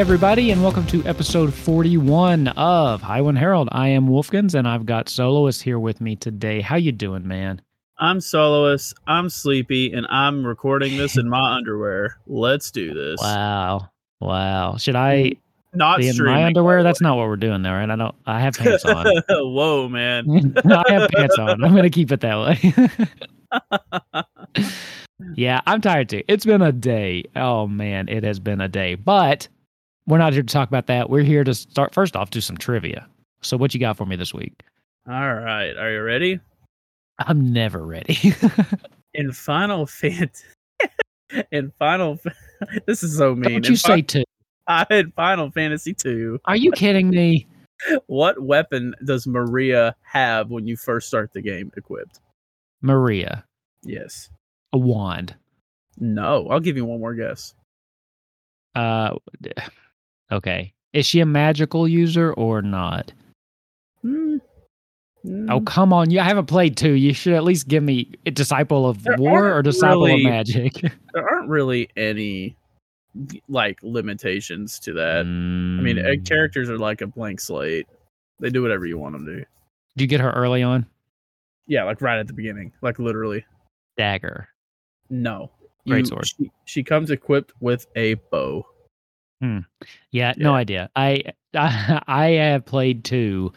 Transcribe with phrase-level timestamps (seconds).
[0.00, 3.68] Everybody, and welcome to episode 41 of Highwind Herald.
[3.70, 6.62] I am Wolfkins, and I've got Soloist here with me today.
[6.62, 7.60] How you doing, man?
[7.98, 12.16] I'm Soloist, I'm sleepy, and I'm recording this in my underwear.
[12.26, 13.20] Let's do this.
[13.20, 13.90] Wow.
[14.20, 14.78] Wow.
[14.78, 15.34] Should I
[15.74, 16.82] Not be in my underwear?
[16.82, 17.90] That's not what we're doing there, right?
[17.90, 19.04] I don't I have pants on.
[19.28, 20.54] Whoa, man.
[20.64, 21.62] I have pants on.
[21.62, 24.24] I'm gonna keep it that way.
[25.34, 26.22] yeah, I'm tired too.
[26.26, 27.24] It's been a day.
[27.36, 28.94] Oh man, it has been a day.
[28.94, 29.48] But
[30.10, 31.08] we're not here to talk about that.
[31.08, 33.06] We're here to start first off, do some trivia.
[33.42, 34.62] So what you got for me this week?
[35.08, 36.40] All right, are you ready?
[37.18, 38.34] I'm never ready.
[39.14, 40.44] In Final Fantasy.
[41.52, 42.18] in Final.
[42.86, 43.42] This is so mean.
[43.44, 44.24] Don't In you Fi- say
[44.66, 47.46] I in Final Fantasy 2, Are you kidding me?
[48.06, 52.20] what weapon does Maria have when you first start the game equipped?
[52.82, 53.44] Maria,
[53.82, 54.28] Yes.
[54.72, 55.34] a wand.
[55.98, 56.46] No.
[56.48, 57.54] I'll give you one more guess.
[58.74, 59.14] Uh
[60.32, 60.72] okay.
[60.92, 63.12] Is she a magical user or not?
[64.02, 64.38] Hmm.
[65.50, 66.10] Oh come on!
[66.10, 66.92] You I haven't played two.
[66.92, 70.30] You should at least give me a disciple of There war or disciple really- of
[70.30, 70.72] magic.
[71.12, 72.56] there aren't really any
[73.48, 75.20] like limitations to that.
[75.20, 76.26] I mean, uh, Mm.
[76.26, 77.86] characters are like a blank slate.
[78.38, 79.36] They do whatever you want them to.
[79.96, 80.86] Do you get her early on?
[81.66, 83.44] Yeah, like right at the beginning, like literally.
[83.98, 84.48] Dagger.
[85.10, 85.50] No.
[85.86, 86.26] Great sword.
[86.28, 88.64] She, she comes equipped with a bow.
[89.40, 89.60] Hmm.
[90.10, 90.90] Yeah, no idea.
[90.96, 91.22] I,
[91.54, 93.52] I I have played two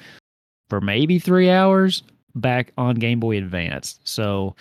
[0.70, 2.03] for maybe three hours
[2.36, 4.00] back on Game Boy Advance.
[4.03, 4.56] So,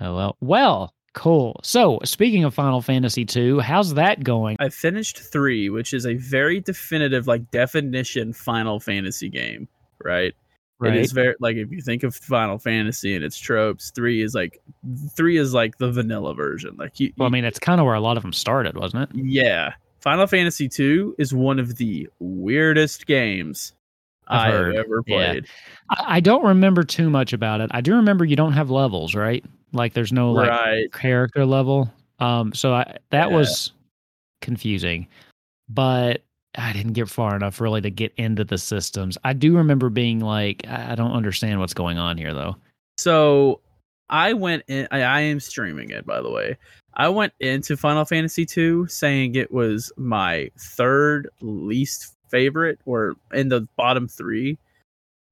[0.00, 1.60] oh well, well, cool.
[1.62, 4.56] So, speaking of Final Fantasy two, how's that going?
[4.60, 9.68] I finished three, which is a very definitive, like definition Final Fantasy game,
[10.04, 10.34] right?
[10.82, 14.34] It is very like if you think of Final Fantasy and its tropes, three is
[14.34, 14.62] like
[15.14, 16.74] three is like the vanilla version.
[16.78, 19.02] Like you, Well, I mean, it's kind of where a lot of them started, wasn't
[19.02, 19.10] it?
[19.14, 19.74] Yeah.
[20.00, 23.72] Final Fantasy II is one of the weirdest games
[24.28, 25.32] I've I've heard, ever yeah.
[25.32, 25.46] played.
[25.90, 27.70] I, I don't remember too much about it.
[27.72, 29.44] I do remember you don't have levels, right?
[29.72, 30.92] Like, there's no like Right.
[30.92, 31.92] character level.
[32.18, 33.36] Um, so I, that Yeah.
[33.36, 33.72] was
[34.40, 35.06] confusing,
[35.68, 36.22] but
[36.56, 39.16] I didn't get far enough really to get into the systems.
[39.24, 42.56] I do remember being like, I I don't understand what's going on here, though.
[42.98, 43.60] So
[44.08, 46.56] I went in I, I am streaming it by the way.
[46.94, 53.48] I went into Final Fantasy 2 saying it was my third least favorite or in
[53.48, 54.58] the bottom 3,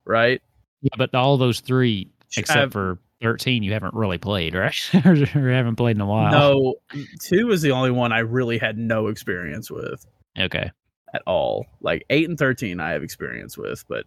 [0.05, 0.41] right?
[0.83, 4.77] Yeah, but all those three, except I've- for thirteen, you haven't really played, right?
[5.05, 6.31] or haven't played in a while.
[6.31, 6.75] No,
[7.23, 10.07] 2 is the only one I really had no experience with.
[10.39, 10.71] Okay.
[11.15, 11.67] at all.
[11.81, 14.05] Like eight and thirteen, I have experience with, but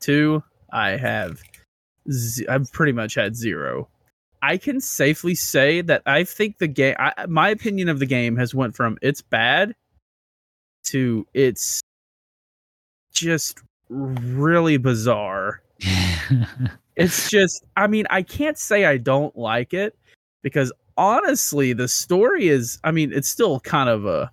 [0.00, 0.42] two,
[0.72, 1.42] I have.
[2.10, 3.88] Z- I've pretty much had zero.
[4.44, 6.96] I can safely say that I think the game.
[6.98, 9.74] I, my opinion of the game has went from it's bad
[10.84, 11.80] to it's
[13.12, 15.62] just really bizarre.
[16.96, 17.64] It's just.
[17.76, 19.98] I mean, I can't say I don't like it
[20.44, 22.78] because honestly, the story is.
[22.84, 24.30] I mean, it's still kind of a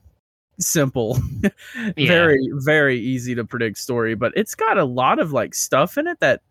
[0.60, 1.18] simple
[1.98, 6.06] very very easy to predict story but it's got a lot of like stuff in
[6.06, 6.42] it that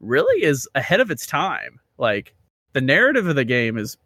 [0.00, 2.34] really is ahead of its time like
[2.72, 3.96] the narrative of the game is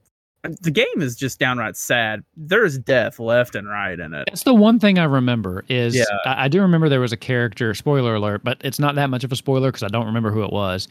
[0.61, 4.55] the game is just downright sad there's death left and right in it That's the
[4.55, 6.05] one thing I remember is Yeah.
[6.25, 9.25] I, I do remember there was a character, spoiler alert, but it's not that much
[9.25, 10.87] of a spoiler because I don't remember who it was.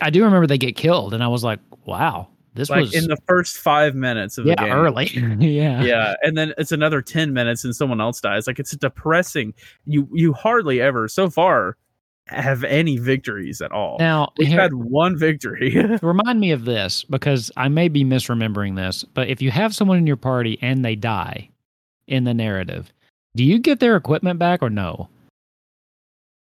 [0.00, 3.08] I do remember they get killed, and I was like, wow, this like was in
[3.08, 5.06] the first five minutes of the game early.
[5.40, 5.82] yeah.
[5.82, 9.52] yeah and then it's another 10 minutes and someone else dies like it's depressing
[9.86, 11.76] you you hardly ever so far
[12.28, 17.04] have any victories at all Now, we've here- had one victory remind me of this
[17.04, 20.84] because I may be misremembering this, but if you have someone in your party and
[20.84, 21.50] they die
[22.06, 22.92] in the narrative,
[23.36, 25.08] do you get their equipment back or no?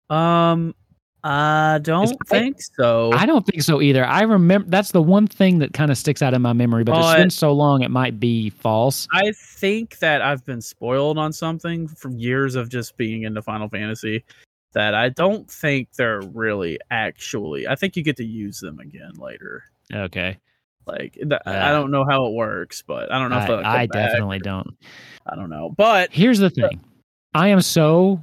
[0.09, 0.75] Um,
[1.23, 3.11] I don't I- think so.
[3.13, 4.05] I don't think so either.
[4.05, 6.97] I remember that's the one thing that kind of sticks out in my memory, but
[6.97, 9.07] it's been so long it might be false.
[9.13, 13.69] I think that I've been spoiled on something from years of just being into Final
[13.69, 14.23] Fantasy
[14.73, 17.67] that I don't think they're really actually.
[17.67, 19.63] I think you get to use them again later.
[19.93, 20.37] Okay.
[20.85, 23.65] Like th- I don't know how it works, but I don't know if I, they'll
[23.65, 24.75] I definitely don't.
[25.25, 26.81] I don't know, but Here's the thing.
[27.33, 28.21] I am so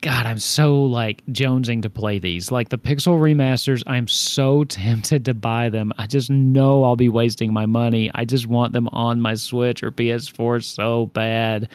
[0.00, 2.50] God, I'm so like jonesing to play these.
[2.50, 5.92] Like the Pixel remasters, I'm so tempted to buy them.
[5.96, 8.10] I just know I'll be wasting my money.
[8.14, 11.68] I just want them on my Switch or PS4 so bad.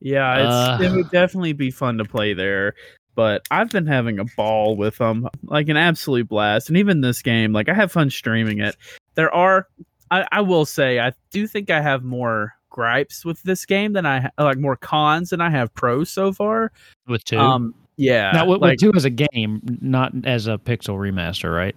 [0.00, 2.74] Yeah, it would definitely be fun to play there.
[3.14, 6.68] But I've been having a ball with them, like an absolute blast.
[6.68, 8.76] And even this game, like I have fun streaming it.
[9.14, 9.68] There are,
[10.10, 14.06] I, I will say, I do think I have more gripes with this game than
[14.06, 16.72] I like more cons than I have pros so far.
[17.06, 18.32] With two, um, yeah.
[18.32, 21.76] Now, with, like, with two as a game, not as a pixel remaster, right?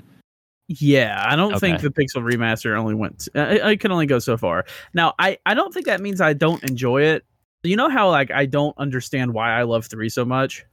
[0.67, 1.77] Yeah, I don't Okay.
[1.77, 3.27] think the Pixel remaster only went.
[3.35, 4.65] I, I can only go so far.
[4.95, 7.23] Now, I I don't think that means I don't enjoy it.
[7.63, 10.65] You know how like I don't understand why I love three so much.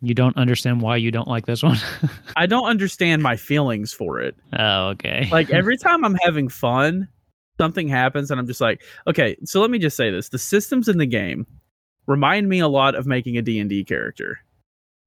[0.00, 1.76] You don't understand why you don't like this one.
[2.36, 4.36] I don't understand my feelings for it.
[4.56, 5.28] oh, okay.
[5.32, 7.08] Like every time I'm having fun,
[7.58, 9.36] something happens, and I'm just like, okay.
[9.44, 11.46] So let me just say this: the systems in the game
[12.06, 14.38] remind me a lot of making a D and D character,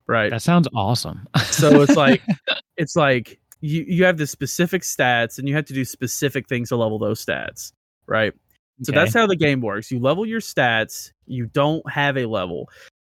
[0.07, 0.29] right?
[0.29, 1.25] that sounds awesome.
[1.45, 2.21] so it's like
[2.77, 6.69] it's like you you have the specific stats and you have to do specific things
[6.69, 7.71] to level those stats
[8.07, 8.33] right
[8.81, 8.99] so Okay.
[8.99, 12.67] that's how the game works you level your stats you don't have a level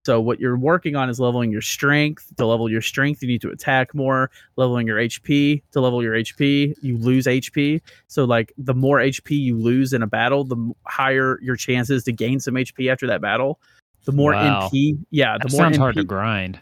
[0.06, 3.40] so what you're working on is leveling your strength to level your strength you need
[3.42, 8.52] to attack more leveling your hp to level your hp you lose hp so like
[8.56, 12.54] the more hp you lose in a battle the higher your chances to gain some
[12.54, 13.60] hp after that battle
[14.06, 14.68] the more Wow.
[14.72, 16.58] np yeah the that more sounds hard to grind.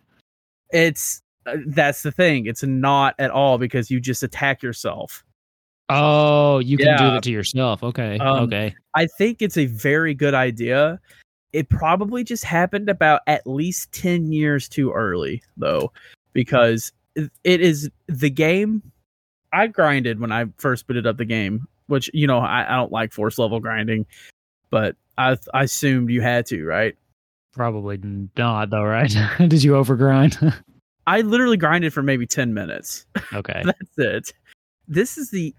[0.72, 5.24] it's uh, that's the thing it's not at all because you just attack yourself
[5.90, 7.82] Oh, you can do that to yourself.
[7.82, 8.18] Okay.
[8.18, 8.74] Um, okay.
[8.94, 11.00] i think it's a very good idea
[11.52, 15.92] it probably just happened about at least 10 years too early though
[16.32, 18.82] because it is the game
[19.52, 22.92] i grinded when i first booted up the game which you know i, I don't
[22.92, 24.06] like force level grinding
[24.70, 26.96] but I, I assumed you had to right
[27.58, 27.98] Probably
[28.36, 29.10] not though, right?
[29.38, 30.54] Did you overgrind?
[31.08, 33.62] i literally grinded for maybe 10 minutes okay.
[33.96, 34.32] That's it.
[34.86, 35.54] This is the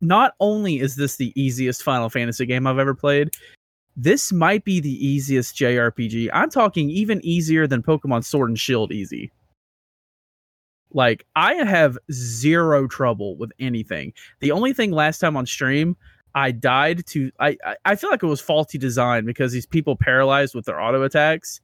[0.00, 3.30] not only is this the easiest Final Fantasy game I've ever played,
[3.96, 6.28] this might be the easiest JRPG.
[6.32, 9.30] I'm talking even easier than Pokemon Sword and Shield easy.
[10.92, 14.12] Like I have zero trouble with anything.
[14.40, 15.96] The only thing last time on stream
[16.36, 19.96] I died to I I, I feel like it was faulty design because these people
[19.96, 21.60] paralyzed with their auto attacks.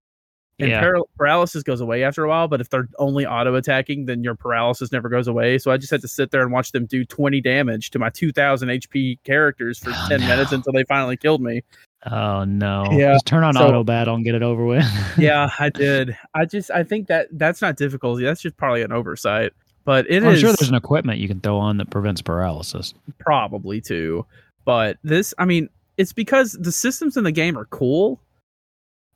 [0.58, 0.82] And Yeah.
[0.82, 4.34] paral- paralysis goes away after a while, but if they're only auto attacking, then your
[4.34, 5.56] paralysis never goes away.
[5.58, 8.10] So I just had to sit there and watch them do 20 damage to my
[8.10, 10.26] 2000 HP characters for Oh, 10 no.
[10.26, 11.62] minutes until they finally killed me.
[12.06, 12.86] Oh no.
[12.92, 14.84] Yeah, Just turn on so- auto battle and get it over with.
[15.18, 16.16] yeah, I did.
[16.34, 18.24] I just I think that that's not difficulty.
[18.24, 19.52] That's just probably an oversight.
[19.84, 22.94] But it is I'm sure there's an equipment you can throw on that prevents paralysis.
[23.18, 24.26] probably too.
[24.64, 28.20] But this, I mean, it's because the systems in the game are cool,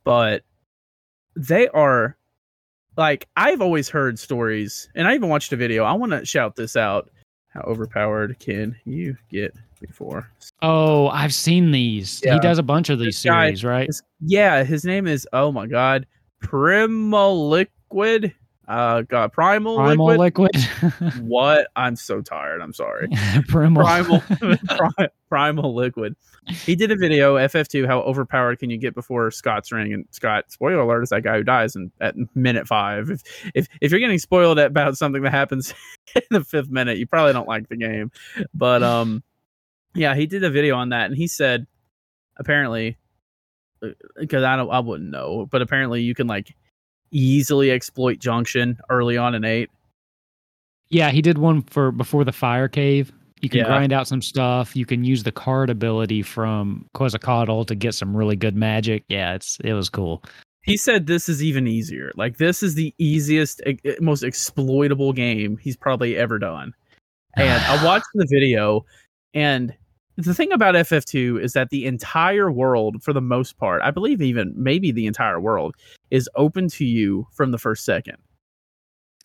[0.03, 0.43] but
[1.35, 2.17] they are
[2.97, 5.83] like I've always heard stories, and I even watched a video.
[5.83, 7.09] I want to shout this out.
[7.49, 9.55] How overpowered can you get
[9.85, 10.29] before?
[10.61, 12.21] Oh, I've seen these.
[12.23, 12.33] Yeah.
[12.35, 13.87] He does a bunch of these This guy- series, right?
[13.87, 16.05] His- yeah, his name is oh my god,
[16.41, 18.33] Primal Liquid.
[18.67, 20.55] Uh, God, Primal, Primal Liquid.
[20.55, 21.13] liquid.
[21.21, 21.67] what?
[21.75, 22.61] I'm so tired.
[22.61, 23.07] I'm sorry.
[23.47, 23.83] Primal.
[23.83, 24.21] primal
[24.67, 26.15] Pri- primal liquid
[26.47, 30.45] he did a video ff2 how overpowered can you get before scott's ring and scott
[30.49, 33.21] spoiler alert is that guy who dies in, at minute five if,
[33.55, 35.73] if if you're getting spoiled about something that happens
[36.15, 38.11] in the fifth minute you probably don't like the game
[38.53, 39.23] but um
[39.95, 41.65] yeah he did a video on that and he said
[42.37, 42.97] apparently
[43.83, 43.87] uh,
[44.19, 46.53] because i don't i wouldn't know but apparently you can like
[47.11, 49.69] easily exploit junction early on in eight
[50.89, 53.11] Yeah, he did one for before the fire cave.
[53.41, 53.65] You can Yeah.
[53.67, 54.75] grind out some stuff.
[54.75, 59.03] You can use the card ability from Quetzalcoatl to get some really good magic.
[59.09, 60.23] Yeah, it's it was cool.
[60.63, 62.11] he said this is even easier.
[62.15, 63.61] Like this is the easiest,
[63.99, 66.73] most exploitable game he's probably ever done.
[67.35, 68.85] And I watched the video,
[69.33, 69.73] and
[70.17, 74.21] the thing about FF2 is that the entire world, for the most part, I believe
[74.21, 75.75] even maybe the entire world,
[76.11, 78.17] is open to you from the first second.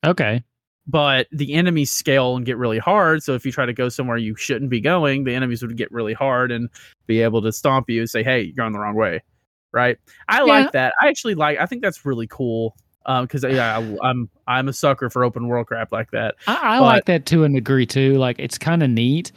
[0.05, 0.43] Okay.
[0.87, 3.23] But the enemies scale and get really hard.
[3.23, 5.93] So if you try to go somewhere you shouldn't be going, the enemies would get
[5.93, 6.69] really hard and
[7.07, 9.23] be able to stomp you and say, "Hey, you're going the wrong way."
[9.73, 9.99] Right?
[10.29, 10.43] I Yeah.
[10.45, 10.95] like that.
[11.01, 11.59] I actually like.
[11.61, 12.75] I think that's really cool.
[13.07, 16.35] Um, because yeah, I, I'm I'm a sucker for open world crap like that.
[16.49, 18.15] I, I like that to a degree too.
[18.15, 19.31] Like it's kind of neat,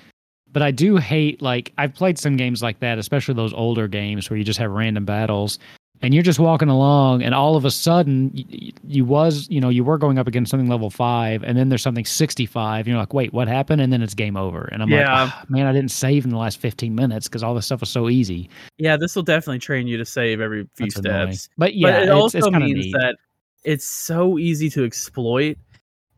[0.53, 4.29] but I do hate like I've played some games like that, especially those older games
[4.29, 5.59] where you just have random battles
[6.01, 9.69] and you're just walking along and all of a sudden you, you was you know
[9.69, 12.97] you were going up against something level five and then there's something 65 and you're
[12.97, 15.29] like wait what happened and then it's game over and i'm like Yeah.
[15.31, 17.89] "Ah, man i didn't save in the last 15 minutes because all this stuff was
[17.89, 21.33] so easy Yeah, this will definitely train you to save every few That's annoying.
[21.33, 21.49] steps.
[21.57, 23.15] but yeah but it it's, also it's means neat that
[23.63, 25.57] it's so easy to exploit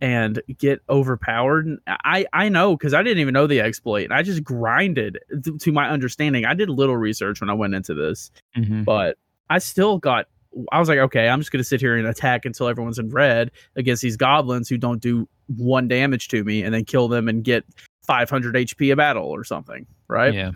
[0.01, 1.67] and get overpowered.
[1.87, 4.11] I I know because I didn't even know the exploit.
[4.11, 5.19] I just grinded
[5.59, 6.45] to my understanding.
[6.45, 8.85] I did little research when I went into this, Mhm.
[8.85, 9.17] but
[9.49, 10.27] I still got.
[10.71, 13.51] I was like, okay, I'm just gonna sit here and attack until everyone's in red
[13.75, 17.43] against these goblins who don't do one damage to me, and then kill them and
[17.43, 17.63] get
[18.07, 20.33] 500 HP a battle or something, right?
[20.33, 20.51] Yeah.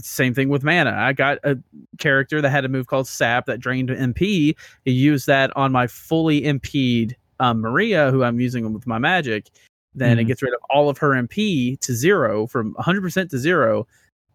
[0.00, 0.90] Same thing with mana.
[0.92, 1.56] I got a
[1.98, 4.56] character that had a move called Sap that drained MP.
[4.84, 9.48] He used that on my fully MP'd um, Maria, who I'm using with my magic.
[9.94, 10.28] Then it Mhm.
[10.28, 13.86] gets rid of all of her MP to zero from 100% to zero.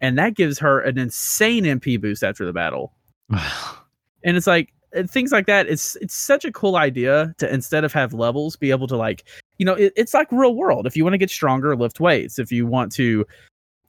[0.02, 2.94] And that gives her an insane MP boost after the battle.
[4.26, 5.68] And it's like uh, things like that.
[5.68, 9.26] It's it's such a cool idea to instead of have levels, be able to like
[9.58, 10.88] you know it, it's like real world.
[10.88, 12.40] If you want to get stronger, lift weights.
[12.40, 13.26] If you want to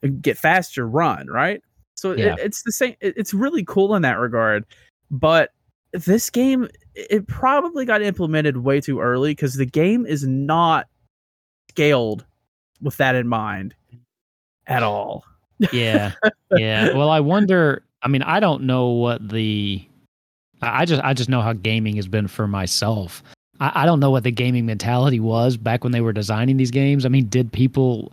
[0.03, 1.29] uh, get faster, run.
[1.29, 1.63] Right.
[1.97, 2.97] So it- it's the same.
[3.01, 4.65] it- It's really cool in that regard.
[5.09, 5.53] But
[5.95, 10.87] this game, it probably got implemented way too early because the game is not
[11.71, 12.25] scaled
[12.81, 13.75] with that in mind
[14.67, 15.25] at all.
[15.73, 16.13] yeah
[16.57, 16.93] yeah.
[16.95, 19.83] Well i wonder i mean i don't know what the
[20.63, 23.23] i just i just know how gaming has been for myself.
[23.61, 26.71] I, I don't know what the gaming mentality was back when they were designing these
[26.73, 27.07] games.
[27.07, 28.13] I mean did people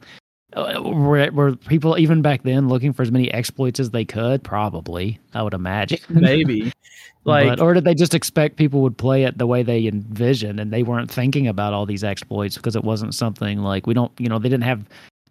[0.56, 4.44] were, were people even back then looking for as many exploits as they could?
[4.44, 6.00] Probably i would imagine.
[6.10, 6.72] Maybe.
[7.24, 10.60] like but, or did they just expect people would play it the way they envisioned
[10.60, 14.12] and they weren't thinking about all these exploits because it wasn't something like we don't
[14.18, 14.84] you know they didn't have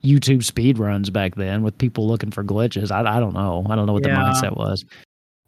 [0.04, 2.90] youtube speed runs back then with people looking for glitches.
[2.90, 3.66] I, I don't know.
[3.68, 4.14] I don't know what Yeah.
[4.14, 4.84] the mindset was.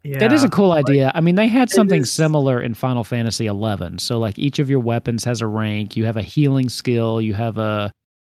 [0.03, 0.19] Yeah.
[0.19, 1.11] that is a cool idea.
[1.15, 4.69] I mean they had something is- similar in final fantasy 11 so like each of
[4.69, 5.95] your weapons has a rank.
[5.95, 7.21] You have a healing skill.
[7.21, 7.91] You have a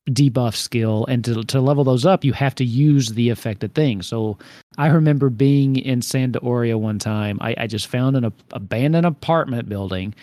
[0.08, 4.02] debuff skill and to, to level those up you have to use the affected thing.
[4.02, 4.38] So
[4.76, 7.38] i remember being in San d'Oria one time.
[7.40, 10.14] I, I just found an ab- abandoned apartment building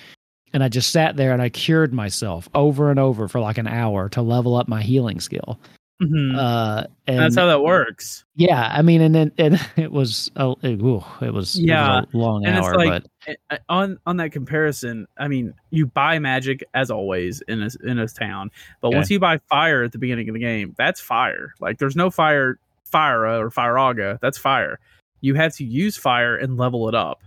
[0.53, 3.67] and i just sat there and i cured myself over and over for like an
[3.67, 5.59] hour to level up my healing skill
[6.01, 6.37] Mhm.
[6.37, 8.25] uh and that's how that works.
[8.35, 12.05] yeah i mean and then and it was a, it, ooh, it was Yeah, it
[12.07, 15.87] was a long and hour like- but Uh, on on that comparison, I mean, you
[15.87, 18.97] buy magic as always in a in a town, but Okay.
[18.97, 21.53] once you buy fire at the beginning of the game, that's fire.
[21.59, 22.59] Like there's no fire,
[22.91, 24.19] Fira or Firaga.
[24.21, 24.79] That's fire.
[25.21, 27.23] You have to use fire and level it up.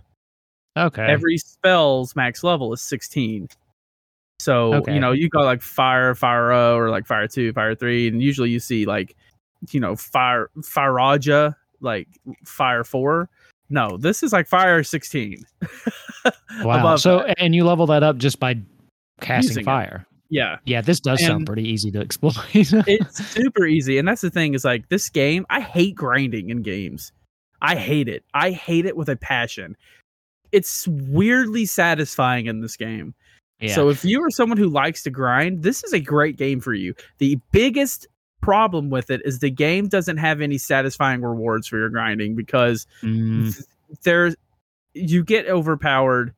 [0.77, 3.49] okay Every spell's max level is 16.
[4.39, 4.93] So Okay.
[4.93, 8.21] you know you got like fire, fire O, or like fire two, fire three, and
[8.21, 9.15] usually you see like
[9.71, 12.07] you know fire, Firaja, like
[12.45, 13.29] fire four.
[13.69, 15.45] No, this is like fire 16.
[16.63, 17.39] wow so that.
[17.39, 18.55] and you level that up just by
[19.21, 19.65] casting Using it.
[19.65, 24.21] fire Yeah, yeah this does sound pretty easy to exploit it's super easy and that's
[24.21, 27.11] the thing is like this game i hate grinding in games
[27.61, 29.77] i hate it i hate it with a passion
[30.51, 33.13] it's weirdly satisfying in this game
[33.59, 33.75] yeah.
[33.75, 36.73] So if you are someone who likes to grind this is a great game for
[36.73, 36.93] you.
[37.17, 38.07] The biggest
[38.41, 42.87] problem with it is the game doesn't have any satisfying rewards for your grinding because
[43.03, 43.61] Mm,
[44.03, 44.35] there's
[44.93, 46.33] you get overpowered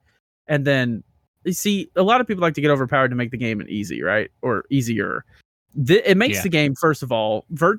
[0.48, 1.04] and then
[1.44, 3.68] you see a lot of people like to get overpowered to make the game an
[3.70, 4.30] easy right?
[4.42, 5.24] Or easier.
[5.86, 6.44] Th- it makes Yeah.
[6.44, 7.78] the game first of all ver-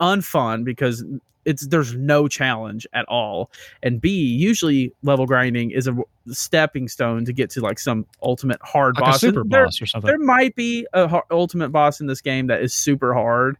[0.00, 1.04] unfun because
[1.44, 3.50] it's there's no challenge at all.
[3.82, 5.96] And b usually level grinding is a
[6.28, 9.20] stepping stone to get to like some ultimate hard like boss.
[9.20, 10.06] Super there- boss or something.
[10.08, 13.56] there might be a ultimate boss in this game that is super hard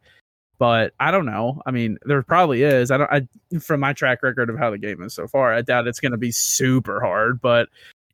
[0.59, 1.63] but i don't know.
[1.65, 2.91] I mean there probably is.
[2.91, 5.63] I don't i from my track record of how the game is so far i
[5.63, 7.69] doubt it's going to be super hard but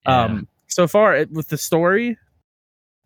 [0.06, 0.22] Yeah.
[0.24, 2.16] um so far it, with the story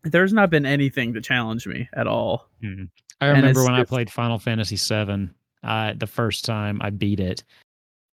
[0.02, 2.48] there's not been anything to challenge me at all.
[2.62, 2.88] Mhm.
[3.20, 5.28] I remember when I played Final Fantasy VII,
[5.64, 7.44] uh, the first time I beat it.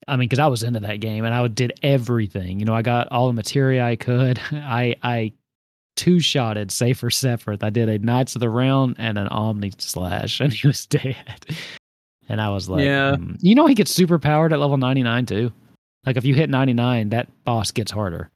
[0.08, 2.60] I mean, because I was into that game and I did everything.
[2.60, 4.40] You know, I got all the materia I could.
[4.52, 5.34] I I
[5.96, 7.64] two shotted Safer Sephiroth.
[7.64, 11.16] I did a Knights of the Round and an Omni Slash, and he was dead.
[12.30, 13.16] And I was like, Yeah.
[13.16, 13.34] hmm.
[13.40, 15.52] you know, he gets super powered at level ninety nine too.
[16.06, 18.30] Like if you hit ninety nine, that boss gets harder.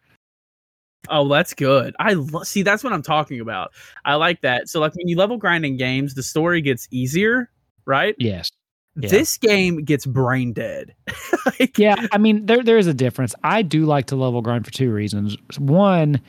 [1.09, 3.71] oh that's good i lo- see that's what i'm talking about
[4.05, 7.49] i like that so like when you level grind in games the story gets easier
[7.85, 8.51] right Yes.
[8.98, 9.10] Yeah.
[9.10, 10.93] this game gets brain dead
[11.45, 13.33] like, yeah, I mean there there is a difference.
[13.43, 15.38] I do like to level grind for two reasons.
[15.57, 16.19] One,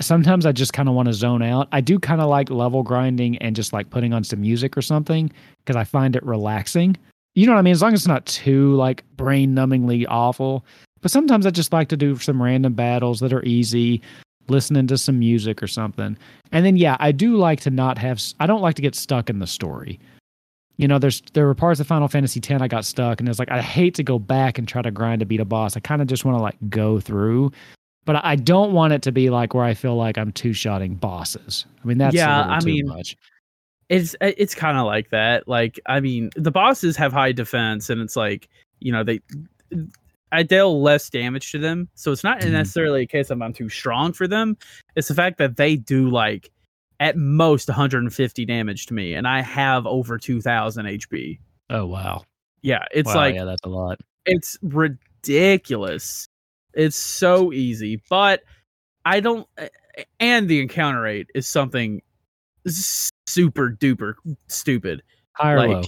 [0.00, 1.68] sometimes I just kind of want to zone out.
[1.72, 4.82] I do kind of like level grinding and just like putting on some music or
[4.82, 5.32] something
[5.64, 6.96] because I find it relaxing.
[7.34, 7.72] You know what I mean?
[7.72, 10.64] As long as it's not too like brain numbingly awful.
[11.00, 14.02] But sometimes I just like to do some random battles that are easy,
[14.48, 16.16] listening to some music or something.
[16.52, 19.30] And then yeah, I do like to not have I don't like to get stuck
[19.30, 19.98] in the story
[20.76, 23.38] you know, there's there were parts of Final Fantasy X I got stuck, and it's
[23.38, 25.76] like I hate to go back and try to grind to beat a boss.
[25.76, 27.52] I kind of just want to like go through.
[28.04, 30.94] but I don't want it to be like where I feel like I'm two shotting
[30.94, 31.66] bosses.
[31.82, 33.16] I mean, that's Yeah, a I too mean, much.
[33.88, 35.48] it's it's kind of like that.
[35.48, 38.48] Like I mean, the bosses have high defense, and it's like
[38.80, 39.20] you know they.
[40.32, 42.50] I deal less damage to them, so it's not Mhm.
[42.50, 44.56] necessarily a case of I'm too strong for them.
[44.96, 46.50] It's the fact that they do like
[47.00, 51.38] at most 150 damage to me, and I have over 2,000 HP.
[51.70, 52.24] Oh wow,
[52.62, 53.98] Yeah, it's wow, like yeah, that's a lot.
[54.24, 56.28] it's ridiculous.
[56.74, 58.42] It's so easy, but
[59.04, 59.48] I don't.
[60.20, 62.02] And the encounter rate is something
[62.66, 64.14] super duper
[64.48, 65.02] stupid.
[65.32, 65.82] High like, low?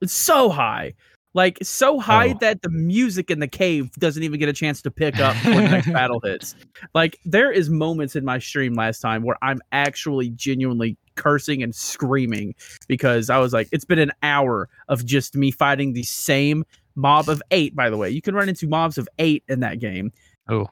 [0.00, 0.94] It's so high,
[1.34, 2.38] like so high Oh.
[2.40, 5.64] that the music in the cave doesn't even get a chance to pick up when
[5.64, 6.54] the next battle hits.
[6.94, 11.74] Like there is moments in my stream last time where I'm actually genuinely cursing and
[11.74, 12.54] screaming
[12.88, 16.64] because I was like, it's been an hour of just me fighting the same
[16.96, 17.76] mob of eight.
[17.76, 20.12] By the way, you can run into mobs of eight in that game.
[20.48, 20.68] Oh.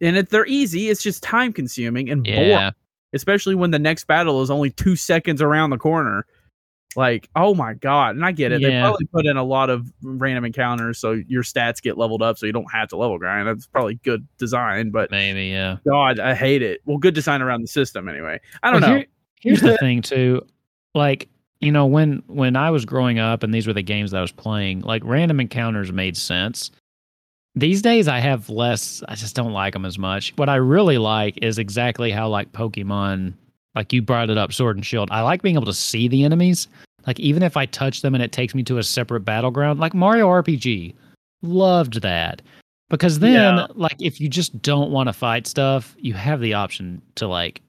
[0.00, 2.72] and if they're easy, it's just time consuming and boring
[3.12, 6.26] especially when the next battle is only two seconds around the corner.
[6.96, 8.16] Like, oh my god!
[8.16, 8.62] And I get it.
[8.62, 12.38] They probably put in a lot of random encounters so your stats get leveled up,
[12.38, 13.46] so you don't have to level grind.
[13.46, 15.76] That's probably good design, but maybe yeah.
[15.86, 16.80] God, I hate it.
[16.86, 18.40] Well, good design around the system anyway.
[18.62, 18.96] I don't Well, know.
[18.96, 19.06] here-
[19.40, 20.40] here's the thing too,
[20.94, 21.28] like
[21.60, 24.22] you know when when I was growing up and these were the games that I
[24.22, 26.70] was playing, like random encounters made sense.
[27.54, 29.02] These days I have less.
[29.08, 30.32] I just don't like them as much.
[30.36, 33.32] What I really like is exactly how like Pokemon,
[33.74, 35.08] like you brought it up, Sword and Shield.
[35.10, 36.68] I like being able to see the enemies.
[37.06, 39.94] Like even if I touch them and it takes me to a separate battleground, like
[39.94, 40.94] Mario RPG,
[41.42, 42.42] loved that.
[42.88, 43.66] Because then, Yeah.
[43.74, 47.60] like, if you just don't want to fight stuff, you have the option to like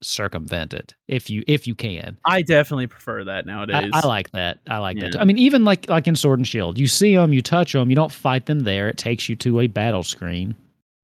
[0.00, 2.16] circumvent it if you if you can.
[2.24, 3.90] I definitely prefer that nowadays.
[3.92, 4.58] I like that.
[4.68, 5.04] I like that.
[5.06, 5.10] Yeah.
[5.12, 5.18] too.
[5.18, 7.90] I mean, even like like in Sword and Shield, you see them, you touch them,
[7.90, 8.88] you don't fight them there.
[8.88, 10.54] It takes you to a battle screen.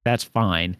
[0.05, 0.77] That's fine.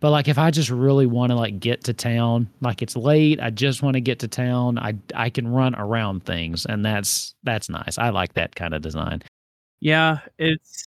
[0.00, 3.40] But like, if I just really want to like get to town, like it's late,
[3.40, 4.78] I just want to get to town.
[4.78, 7.98] I I can run around things, and that's that's nice.
[7.98, 9.22] I like that kind of design.
[9.80, 10.84] Yeah, it's.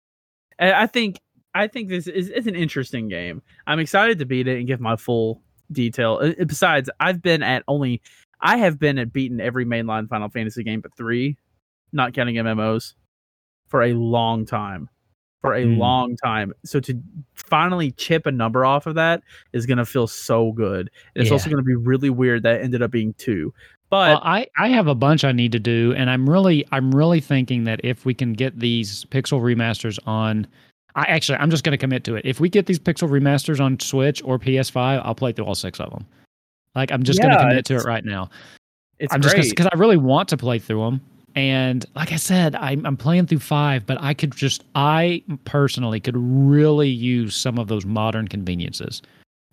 [0.60, 1.20] I think
[1.56, 3.42] I think this is it's an interesting game.
[3.66, 5.42] I'm excited to beat it and give my full
[5.72, 6.20] detail.
[6.22, 8.02] Uh, Besides, I've been at only
[8.42, 11.38] I have been at beaten every mainline Final Fantasy game but three,
[11.92, 12.94] not counting MMOs,
[13.68, 14.90] for a long time.
[15.42, 15.78] For a Hmm.
[15.78, 16.54] long time.
[16.66, 17.02] So to
[17.34, 19.22] finally chip a number off of that
[19.54, 20.90] is gonna feel so good.
[21.16, 21.34] It's Yeah.
[21.34, 23.54] also gonna be really weird that it ended up being two.
[23.90, 26.92] But well, I I have a bunch I need to do, and I'm really I'm
[26.92, 30.46] really thinking that if we can get these pixel remasters on,
[30.96, 32.26] I actually I'm just going to commit to it.
[32.26, 35.80] If we get these pixel remasters on Switch or PS5, I'll play through all six
[35.80, 36.06] of them.
[36.76, 38.30] Like I'm just going to commit to it right now.
[39.00, 39.50] it's I'm just great.
[39.50, 41.02] because I really want to play through them.
[41.40, 46.02] And like I said, I'm, I'm playing through five, but I could just, I personally
[46.02, 49.02] could really use some of those modern conveniences.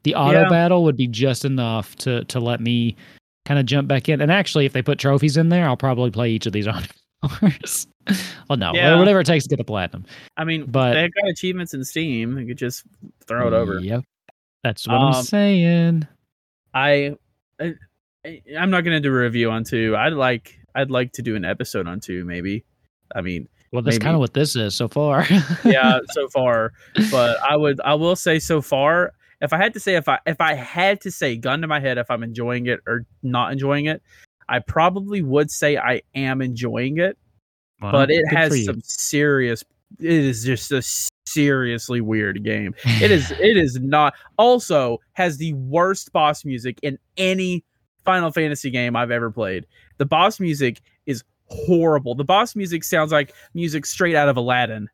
[0.02, 0.48] The auto Yeah.
[0.48, 2.96] battle would be just enough to to let me
[3.44, 4.20] kind of jump back in.
[4.20, 6.82] And actually, if they put trophies in there, I'll probably play each of these on
[8.48, 8.98] well, no, Yeah.
[8.98, 10.04] whatever it takes to get the platinum.
[10.36, 12.36] I mean, but- they've got achievements in Steam.
[12.38, 12.84] You could just
[13.26, 13.78] throw it over.
[13.80, 14.02] Yep,
[14.64, 16.08] that's what Um, I'm saying.
[16.74, 17.16] I,
[17.60, 17.74] I
[18.58, 19.96] I'm not gonna do a review on two.
[19.96, 22.64] I'd like I'd like to do an episode on two, maybe.
[23.14, 25.26] I mean, Well, that's kind of what this is so far.
[25.64, 26.72] yeah, so far.
[27.10, 30.18] But I would I will say so far, if I had to say if I
[30.26, 33.52] if I had to say gun to my head if I'm enjoying it or not
[33.52, 34.02] enjoying it,
[34.48, 37.16] I probably would say I am enjoying it,
[37.80, 39.64] Well, but it has some serious
[40.00, 40.82] it is just a
[41.26, 42.74] seriously weird game.
[43.02, 47.64] It is it is not also has the worst boss music in any
[48.06, 49.66] Final Fantasy game I've ever played.
[49.98, 52.14] The boss music is horrible.
[52.14, 54.88] The boss music sounds like music straight out of Aladdin.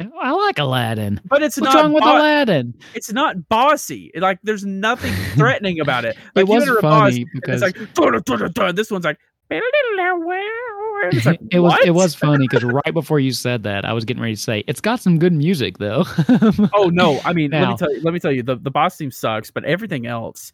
[0.00, 1.20] Oh, I like Aladdin.
[1.24, 2.72] But it's What's not wrong with bo- Aladdin?
[2.94, 4.12] it's not bossy.
[4.14, 6.16] It, like there's nothing threatening about it.
[6.34, 9.18] Like it was a boss, funny because it's like this one's like
[9.50, 14.22] like it was it was funny because right before you said that, I was getting
[14.22, 16.04] ready to say it's got some good music though.
[16.74, 17.20] Oh no!
[17.24, 18.00] I mean, let me tell you.
[18.02, 18.42] Let me tell you.
[18.42, 20.52] The, the boss theme sucks, but everything else.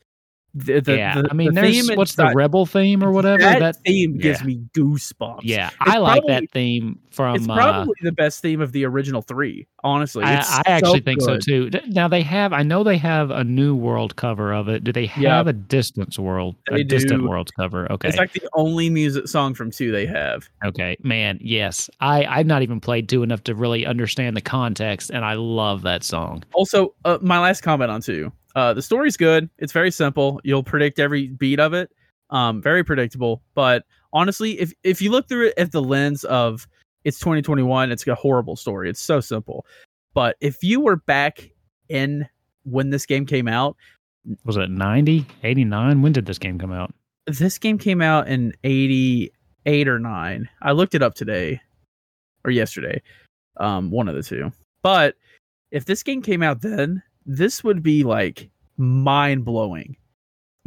[0.57, 3.59] The, the, yeah, the, I mean, the there's what's the rebel theme or whatever That,
[3.59, 3.77] that.
[3.85, 4.47] theme gives yeah.
[4.47, 5.40] me goosebumps.
[5.43, 7.35] yeah, It's I like probably- that theme from.
[7.37, 9.67] it's uh, probably the best theme of the original three.
[9.83, 11.43] Honestly, I, I actually so think good.
[11.43, 11.71] so too.
[11.88, 14.85] Now they have, I know they have a new world cover of it.
[14.85, 15.40] Do they have Yeah.
[15.51, 17.29] a distance world, They a distant do.
[17.29, 17.90] world cover?
[17.90, 20.49] Okay, It's like the only music song from two they have.
[20.64, 21.90] okay, man, yes.
[22.01, 25.83] I I've not even played two enough to really understand the context, and I love
[25.83, 26.45] that song.
[26.53, 28.31] Also, uh, my last comment on two.
[28.55, 29.49] Uh, the story's good.
[29.59, 30.40] It's very simple.
[30.45, 31.90] You'll predict every beat of it.
[32.31, 33.43] Um, very predictable.
[33.55, 36.67] But honestly, if if you look through it at the lens of
[37.05, 38.88] it's 2021, it's a horrible story.
[38.88, 39.67] It's so simple.
[40.14, 41.51] But if you were back
[41.88, 42.27] in
[42.64, 43.77] when this game came out.
[44.45, 46.03] Was it 90, 89?
[46.03, 46.95] When did this game come out?
[47.27, 50.49] This game came out in 88 or 9.
[50.62, 51.61] I looked it up today
[52.45, 53.03] or yesterday.
[53.59, 54.51] Um one of the two.
[54.83, 55.17] But
[55.71, 59.97] if this game came out then, this would be like mind-blowing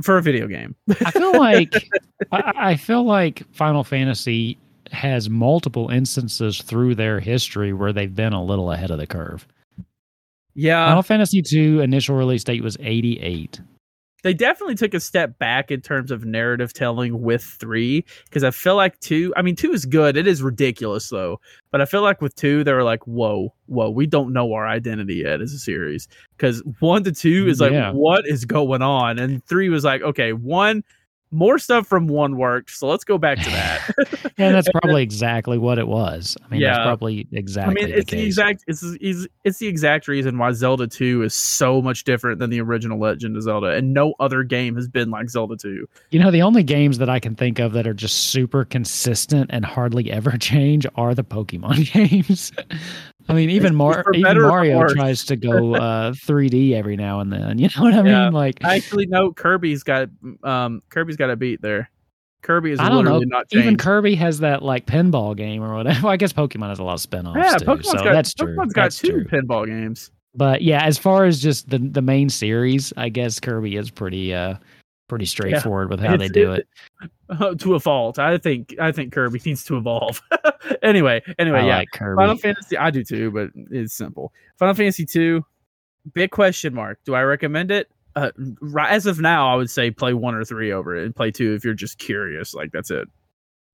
[0.01, 0.75] for a video game.
[1.03, 1.73] I feel like
[2.31, 4.57] I, I feel like Final Fantasy
[4.91, 9.45] has multiple instances through their history where they've been a little ahead of the curve.
[10.55, 10.87] yeah.
[10.87, 13.59] Final Fantasy II initial release date was 88.
[14.23, 18.51] They definitely took a step back in terms of narrative telling with three because I
[18.51, 19.33] feel like two.
[19.37, 20.17] I mean, two is good.
[20.17, 21.39] It is ridiculous though,
[21.71, 24.67] but I feel like with two, they were like, "Whoa, whoa, we don't know our
[24.67, 27.91] identity yet as a series." Because one to two is like, Yeah.
[27.91, 30.83] "What is going on?" And three was like, "Okay, one
[31.31, 33.93] more stuff from one worked, so let's go back to that."
[34.39, 36.37] And that's probably exactly what it was.
[36.45, 37.83] I mean, that's probably exactly.
[37.83, 38.25] I mean, it's the case.
[38.27, 42.51] exact it's, it's it's the exact reason why Zelda 2 is so much different than
[42.51, 45.87] the original Legend of Zelda, and no other game has been like Zelda 2.
[46.11, 49.49] You know, the only games that I can think of that are just super consistent
[49.51, 52.51] and hardly ever change are the Pokemon games.
[53.29, 57.57] I mean, even Mar- even Mario tries to go uh, 3D every now and then.
[57.67, 58.23] You know what I Yeah.
[58.25, 58.33] mean?
[58.33, 60.09] Like, I actually know Kirby's got
[60.43, 61.89] um Kirby's got a beat there.
[62.43, 63.21] Kirby is I don't know.
[63.51, 63.75] Even.
[63.77, 65.99] Kirby has that like pinball game or whatever.
[66.03, 67.65] Well, I guess Pokemon has a lot of spin-offs yeah, too.
[67.65, 68.55] Pokemon's so got that's true.
[68.55, 69.25] Pokemon's got That's two true.
[69.25, 70.11] pinball games.
[70.35, 74.33] But yeah, as far as just the the main series, I guess Kirby is pretty
[74.33, 74.55] uh
[75.07, 76.67] pretty straightforward with how they do it-
[77.29, 77.59] it.
[77.59, 78.19] to a fault.
[78.19, 80.21] I think I think Kirby needs to evolve.
[80.81, 81.77] anyway, anyway, I yeah.
[81.77, 82.19] like Kirby.
[82.19, 84.33] Final Fantasy I do too, but it's simple.
[84.57, 85.43] Final Fantasy 2
[86.13, 86.99] big question mark.
[87.05, 87.89] Do I recommend it?
[88.15, 91.15] Uh, ri- as of now, I would say play 1 or 3 over it and
[91.15, 92.53] play 2 if you're just curious.
[92.53, 93.07] Like that's it.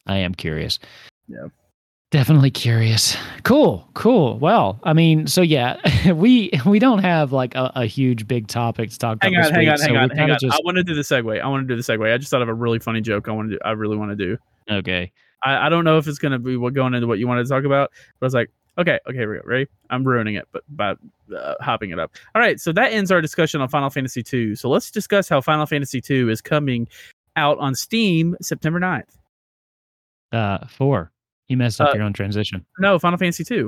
[0.06, 0.80] I am curious.
[1.28, 1.48] Yeah.
[2.14, 3.18] Definitely curious.
[3.42, 4.38] Cool, cool.
[4.38, 5.80] Well, I mean, so yeah,
[6.14, 9.24] we we don't have like a, a huge big topic to talk about.
[9.24, 10.38] Hang on, this hang week, on, so hang on, hang on.
[10.40, 11.42] Just, I want to do the segue.
[11.42, 12.14] I want to do the segue.
[12.14, 13.28] I just thought of a really funny joke.
[13.28, 13.56] I want to.
[13.56, 14.38] Do, I really want to do.
[14.70, 15.12] okay.
[15.42, 17.50] I, I don't know if it's gonna be what going into what you wanted to
[17.50, 19.44] talk about, but I was like, okay, okay, here we go.
[19.48, 19.68] Ready?
[19.90, 20.94] I'm ruining it, but by
[21.36, 22.12] uh, hopping it up.
[22.36, 24.54] All right, so that ends our discussion on Final Fantasy II.
[24.54, 26.88] So let's discuss how Final Fantasy II is coming
[27.38, 29.18] out on Steam September 9th.
[30.32, 31.12] Uh, four.
[31.54, 32.66] You messed up Uh, your own transition.
[32.80, 33.66] No, Final Fantasy II.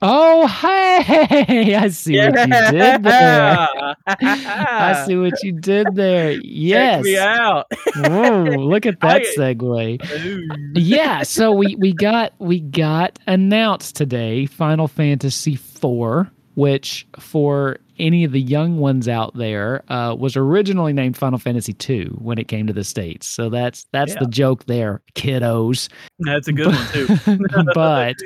[0.00, 1.74] Oh, hey!
[1.76, 3.94] I see what you did there.
[4.06, 6.32] I see what you did there.
[6.32, 6.96] Yes.
[7.04, 7.66] Check me out.
[7.96, 8.44] Whoa!
[8.66, 10.72] Look at that segue.
[10.74, 18.24] Yeah so we we got we got announced today final fantasy IV, which for any
[18.24, 22.48] of the young ones out there uh, was originally named final fantasy II when it
[22.48, 24.20] came to the states so that's that's Yeah.
[24.20, 25.88] the joke there kiddos
[26.20, 27.66] That's a good one too.
[27.74, 28.16] but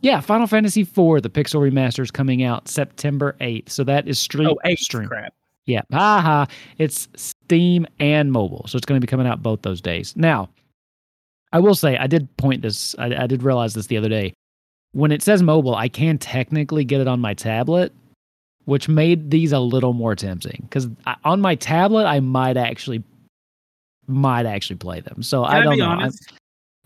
[0.00, 4.18] yeah final fantasy IV, the pixel remaster is coming out september 8th so that is
[4.18, 5.32] stream oh, stream crap.
[5.66, 5.82] yeah.
[5.92, 6.46] Haha.
[6.78, 8.64] It's Steam and mobile.
[8.68, 10.14] So it's going to be coming out both those days.
[10.16, 10.48] Now,
[11.52, 14.32] I will say, I did point this, I, I did realize this the other day.
[14.92, 17.92] When it says mobile, I can technically get it on my tablet,
[18.64, 20.88] which made these a little more tempting because
[21.24, 23.02] on my tablet, I might actually,
[24.06, 25.22] might actually play them.
[25.22, 25.86] So Can I don't know.
[25.88, 26.32] Honest?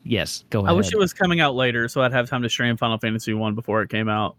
[0.04, 0.70] yes, go ahead.
[0.70, 3.34] I wish it was coming out later so I'd have time to stream Final Fantasy
[3.34, 4.36] One before it came out.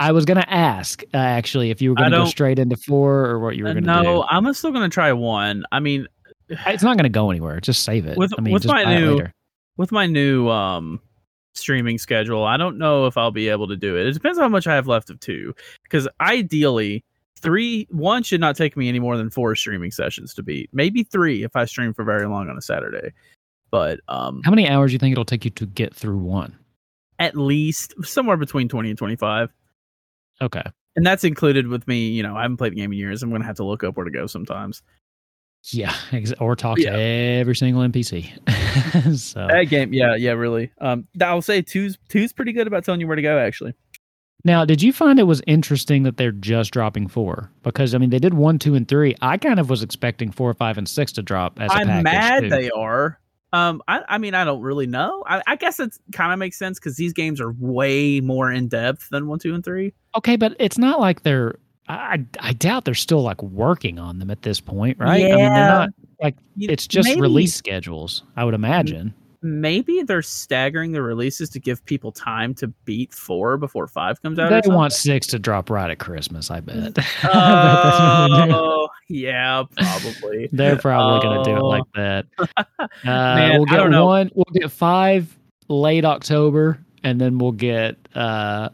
[0.00, 2.76] I was going to ask uh, actually if you were going to go straight into
[2.76, 4.04] four or what you were Uh, going to no, do.
[4.08, 5.64] No, I'm still gonna try one.
[5.70, 6.08] I mean,
[6.48, 7.60] It's not going to go anywhere.
[7.60, 8.16] Just save it.
[8.18, 9.26] With- I mean, with my new-
[9.76, 11.00] with my new um
[11.54, 14.06] streaming schedule, I don't know if I'll be able to do it.
[14.06, 15.54] It depends on how much I have left of two.
[15.82, 17.04] Because ideally,
[17.38, 20.70] three one should not take me any more than four streaming sessions to beat.
[20.72, 23.12] Maybe three if I stream for very long on a Saturday.
[23.70, 26.56] But um How many hours do you think it'll take you to get through one?
[27.18, 29.52] at least somewhere between twenty and twenty five.
[30.40, 30.62] Okay.
[30.96, 33.22] And that's included with me, you know, I haven't played the game in years.
[33.22, 34.82] I'm gonna have to look up where to go sometimes.
[35.70, 35.94] Yeah.
[36.12, 36.90] ex- Or talk Yeah.
[36.92, 38.30] to every single NPC.
[39.18, 40.72] so That game, yeah, yeah, really.
[40.80, 43.74] Um I'll say two's two's pretty good about telling you where to go actually.
[44.44, 47.50] now, did you find it was interesting that they're just dropping four?
[47.62, 49.14] Because I mean, they did one, two, and three.
[49.22, 52.02] I kind of was expecting four, five, and six to drop as a I'm package.
[52.04, 52.48] mad too.
[52.48, 53.20] they are.
[53.54, 55.22] Um, I, I mean, I don't really know.
[55.26, 58.66] I, I guess it kind of makes sense because these games are way more in
[58.68, 59.92] depth than one, two, and three.
[60.16, 61.56] Okay, but it's not like they're.
[61.88, 65.20] I I doubt they're still like working on them at this point, right?
[65.20, 65.26] Yeah.
[65.26, 65.88] I mean, they're not.
[66.22, 68.22] like It's just maybe- release schedules.
[68.36, 69.14] I would imagine.
[69.44, 74.38] Maybe they're staggering the releases to give people time to beat four before five comes
[74.38, 74.50] out.
[74.62, 76.48] They want six to drop right at Christmas.
[76.48, 76.76] I bet.
[76.76, 78.54] I bet that's what they're doing.
[78.54, 80.48] Oh, yeah, probably.
[80.52, 81.66] They're probably going to do it Oh.
[81.66, 82.26] like that.
[82.80, 84.30] Uh, Man, we'll get one.
[84.32, 88.68] We'll get five late October, and then we'll get uh,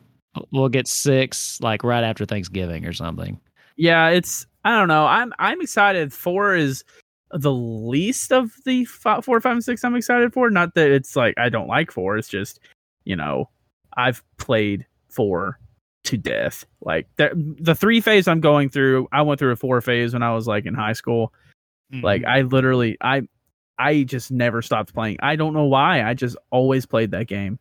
[0.52, 3.40] we'll get six like right after Thanksgiving or something.
[3.76, 5.06] yeah, it's I don't know.
[5.06, 6.12] I'm I'm excited.
[6.12, 6.84] Four is
[7.30, 9.84] the least of the five, four, five, and six.
[9.84, 10.50] I'm excited for.
[10.50, 12.18] Not that it's like I don't like four.
[12.18, 12.60] It's just
[13.04, 13.48] you know
[13.96, 15.58] I've played four
[16.04, 16.64] to death.
[16.80, 19.08] Like the the three phase I'm going through.
[19.12, 21.32] I went through a four phase when I was like in high school.
[21.92, 22.04] Mm-hmm.
[22.04, 23.22] Like I literally I
[23.78, 25.18] I just never stopped playing.
[25.22, 26.02] I don't know why.
[26.02, 27.58] I just always played that game.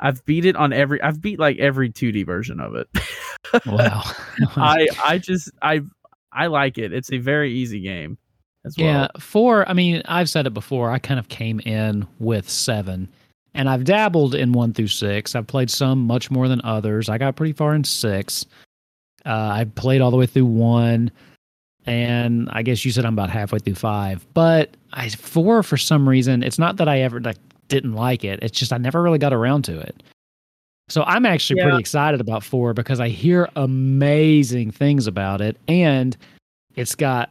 [0.00, 2.88] I've beat it on every I've beat like every 2D version of it.
[3.66, 4.02] wow.
[4.56, 5.82] I I just I
[6.32, 6.92] I like it.
[6.92, 8.18] It's a very easy game
[8.64, 8.86] as well.
[8.86, 9.68] Yeah, four.
[9.68, 10.90] I mean, I've said it before.
[10.90, 13.08] I kind of came in with seven,
[13.54, 15.34] and I've dabbled in one through six.
[15.34, 17.08] I've played some much more than others.
[17.08, 18.46] I got pretty far in six.
[19.26, 21.10] Uh, I played all the way through one,
[21.84, 24.26] and I guess you said I'm about halfway through five.
[24.34, 26.42] But I four for some reason.
[26.42, 27.36] It's not that I ever like
[27.70, 28.40] didn't like it.
[28.42, 30.02] It's just I never really got around to it.
[30.90, 31.66] So I'm actually Yeah.
[31.68, 36.16] pretty excited about four because I hear amazing things about it, and
[36.74, 37.30] it's got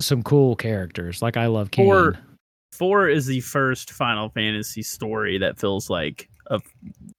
[0.00, 1.20] some cool characters.
[1.20, 1.84] Like I love Kain.
[1.86, 2.18] Four-
[2.72, 6.60] Four is the first Final Fantasy story that feels like a,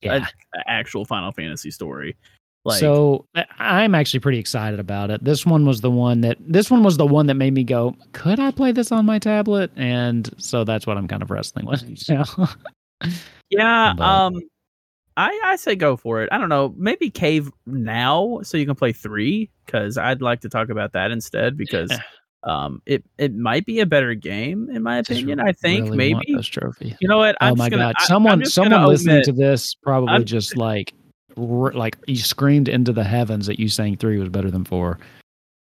[0.01, 0.25] yeah.
[0.55, 2.15] a actual Final Fantasy story.
[2.63, 5.23] Like so I- I'm actually pretty excited about it.
[5.23, 7.95] This one was the one that this one was the one that made me go,
[8.13, 9.71] could I play this on my tablet?
[9.75, 11.83] And so that's what I'm kind of wrestling with.
[12.09, 12.23] now.
[13.49, 14.39] yeah, but- um
[15.17, 16.29] I I say go for it.
[16.31, 20.49] I don't know, maybe cave now so you can play 3 cuz I'd like to
[20.49, 21.91] talk about that instead because
[22.43, 25.39] um it it might be a better game in my Just opinion.
[25.41, 26.95] I think really want maybe those trophies.
[27.01, 27.35] You know what?
[27.41, 27.95] Oh I'm my just gonna, god!
[27.97, 30.99] I- I'm someone, someone listening omit- to this probably I'm- just like, r-
[31.35, 34.99] like you screamed into the heavens that you saying three was better than four.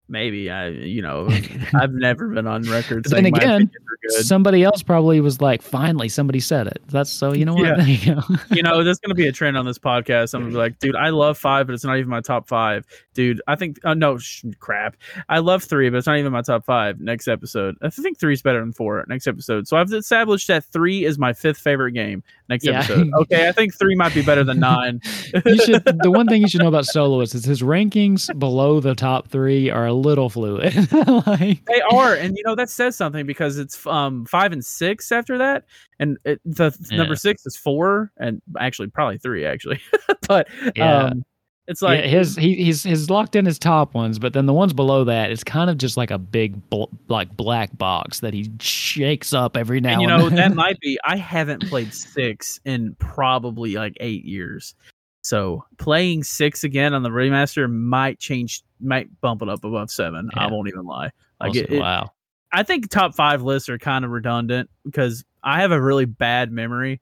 [0.08, 1.28] Maybe I you know
[1.74, 3.70] I've never been on record saying my again,
[4.02, 4.24] good.
[4.24, 6.80] Somebody else probably was like, finally, somebody said it.
[6.88, 7.32] That's so.
[7.34, 7.64] You know what?
[7.64, 7.84] Yeah.
[7.98, 8.20] You go.
[8.50, 10.34] you know, there's gonna be a trend on this podcast.
[10.34, 12.86] I'm gonna be like, dude, I love five, but it's not even my top five.
[13.14, 14.96] Dude, I think, oh no, sh- crap.
[15.28, 17.00] I love three, but it's not even my top five.
[17.00, 19.04] Next episode, I think three's better than four.
[19.08, 22.22] Next episode, so I've established that three is my fifth favorite game.
[22.48, 22.78] Next Yeah.
[22.80, 25.00] episode, okay, I think three might be better than nine.
[25.44, 25.84] you should.
[25.84, 29.68] The one thing you should know about Soloist is his rankings below the top three
[29.70, 30.74] are a little fluid.
[31.26, 35.12] like, They are, and you know that says something because it's um five and six
[35.12, 35.64] after that,
[35.98, 36.98] and it, the Yeah.
[36.98, 39.80] number six is four, and actually probably three actually,
[40.28, 41.04] but Yeah.
[41.04, 41.24] um,
[41.66, 44.54] it's like yeah, his he, he's he's locked in his top ones, but then the
[44.54, 48.32] ones below that, it's kind of just like a big bl- like black box that
[48.32, 50.98] he shakes up every now and and, you know that might be.
[51.04, 54.74] I haven't played six in probably like eight years,
[55.22, 60.30] so playing six again on the remaster might change, might bump it up above seven.
[60.34, 61.10] I won't even lie.
[61.40, 62.10] Like Also, it, it- wow.
[62.50, 66.50] I think top five lists are kind of redundant because I have a really bad
[66.50, 67.00] memory.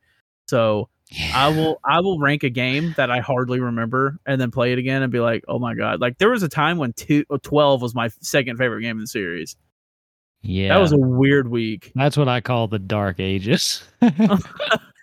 [0.49, 0.89] So
[1.33, 4.79] I will I will rank a game that I hardly remember and then play it
[4.79, 6.01] again and be like, oh my god!
[6.01, 9.03] Like there was a time when two, uh, 12 was my second favorite game in
[9.03, 9.55] the series.
[10.43, 11.93] Yeah, That was a weird week.
[11.95, 13.85] that's what I call the dark ages.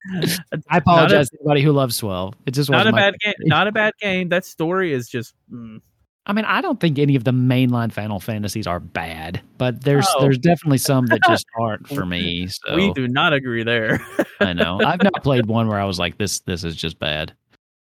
[0.13, 2.33] I Not apologize to anybody who loves twelve.
[2.45, 3.33] It just Not a bad game.
[3.41, 4.29] Not a bad game.
[4.29, 5.33] That story is just.
[5.51, 5.81] mm.
[6.25, 10.07] I mean, I don't think any of the mainline Final Fantasies are bad, but there's
[10.15, 10.21] Oh.
[10.21, 12.47] there's definitely some that just aren't for me.
[12.47, 13.99] So We do not agree there.
[14.39, 17.33] I know I've not played one where I was like, this this is just bad.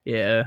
[0.05, 0.45] yeah.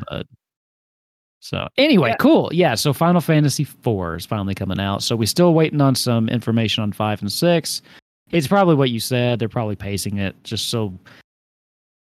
[1.40, 2.16] So anyway, Yeah.
[2.18, 2.50] cool.
[2.54, 5.02] Yeah, so Final Fantasy IV is finally coming out.
[5.04, 7.82] So we're still waiting on some information on five and six.
[8.30, 9.40] It's probably what you said.
[9.40, 10.98] They're probably pacing it just so.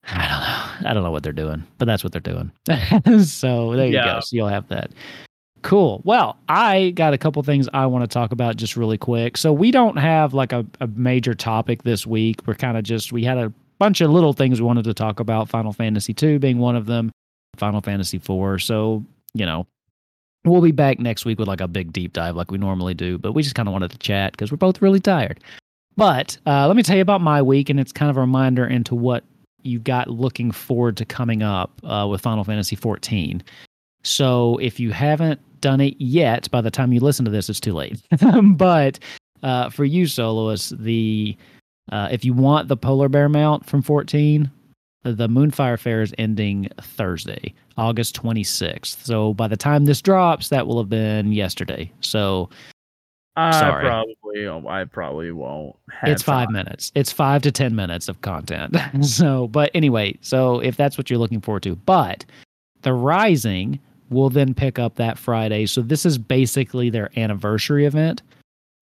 [0.08, 0.90] I don't know.
[0.90, 2.50] I don't know what they're doing, but that's what they're doing.
[3.24, 4.14] so there you Yeah.
[4.14, 4.20] go.
[4.20, 4.90] So you'll have that.
[5.62, 6.02] Cool.
[6.04, 9.36] Well, I got a couple things I want to talk about just really quick.
[9.36, 12.40] So we don't have like a, a major topic this week.
[12.46, 15.20] We're kind of just we had a bunch of little things we wanted to talk
[15.20, 15.48] about.
[15.48, 17.12] Final Fantasy two being one of them.
[17.56, 18.58] Final Fantasy four.
[18.58, 19.68] So you know,
[20.44, 23.16] we'll be back next week with like a big deep dive like we normally do.
[23.18, 25.38] But we just kind of wanted to chat because we're both really tired.
[25.96, 28.66] But uh, let me tell you about my week, and it's kind of a reminder
[28.66, 29.22] into what
[29.62, 33.42] you got looking forward to coming up uh, with Final Fantasy 14.
[34.02, 37.60] So if you haven't done it yet, by the time you listen to this, it's
[37.60, 38.00] too late.
[38.56, 38.98] but
[39.42, 41.36] uh, for you soloists, the
[41.90, 44.50] uh, if you want the polar bear mount from 14,
[45.04, 49.04] the Moonfire Fair is ending Thursday, August 26th.
[49.04, 51.90] So by the time this drops, that will have been yesterday.
[52.00, 52.50] So
[53.36, 53.84] I Sorry.
[53.84, 54.16] probably.
[54.36, 55.76] Oh, I probably won't.
[55.90, 56.54] Have it's five time.
[56.54, 56.92] minutes.
[56.94, 58.76] It's five to 10 minutes of content.
[59.02, 62.24] so, but anyway, so if that's what you're looking forward to, but
[62.82, 63.78] the Rising
[64.10, 65.66] will then pick up that Friday.
[65.66, 68.22] So this is basically their anniversary event.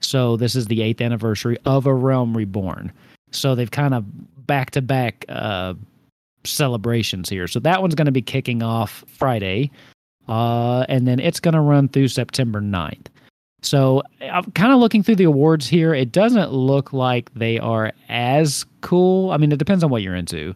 [0.01, 2.93] So this is the eighth anniversary of A Realm Reborn.
[3.31, 4.05] So they've kind of
[4.47, 5.75] back to back uh
[6.45, 7.47] celebrations here.
[7.47, 9.71] So that one's going to be kicking off Friday.
[10.29, 13.07] Uh, and then it's going to run through September 9th.
[13.63, 15.95] So I'm kind of looking through the awards here.
[15.95, 19.31] It doesn't look like they are as cool.
[19.31, 20.55] I mean, it depends on what you're into.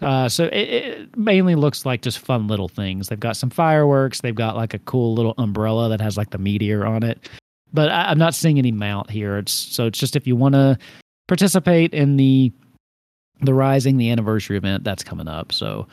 [0.00, 3.08] Uh, so it, it mainly looks like just fun little things.
[3.08, 4.20] They've got some fireworks.
[4.20, 7.28] They've got like a cool little umbrella that has like the meteor on it.
[7.72, 9.38] But I, I'm not seeing any mount here.
[9.38, 10.78] It's so it's just if you want to
[11.26, 12.52] participate in the
[13.40, 15.52] the rising the anniversary event that's coming up.
[15.52, 15.86] So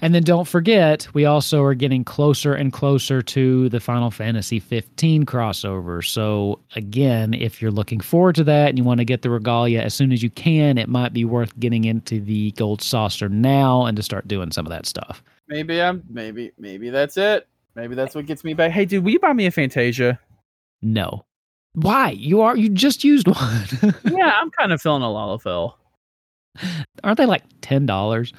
[0.00, 4.60] and then don't forget, we also are getting closer and closer to the Final Fantasy
[4.60, 6.04] 15 crossover.
[6.04, 9.80] So, again, if you're looking forward to that and you want to get the regalia
[9.82, 13.86] as soon as you can, it might be worth getting into the gold saucer now
[13.86, 15.22] and to start doing some of that stuff.
[15.48, 17.48] Maybe I'm maybe maybe that's it.
[17.74, 18.70] Maybe that's what gets me back.
[18.70, 20.18] Hey, dude, will you buy me a Fantasia?
[20.82, 21.24] No.
[21.72, 22.10] Why?
[22.10, 23.66] You are you just used one.
[24.04, 25.74] yeah, I'm kind of feeling a Lalafell.
[27.02, 28.32] Aren't they like ten dollars?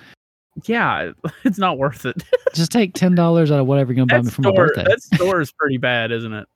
[0.65, 1.11] Yeah,
[1.43, 2.23] it's not worth it.
[2.53, 4.83] Just take ten dollars out of whatever you're gonna buy me for store, my birthday.
[4.83, 6.47] That store is pretty bad, isn't it?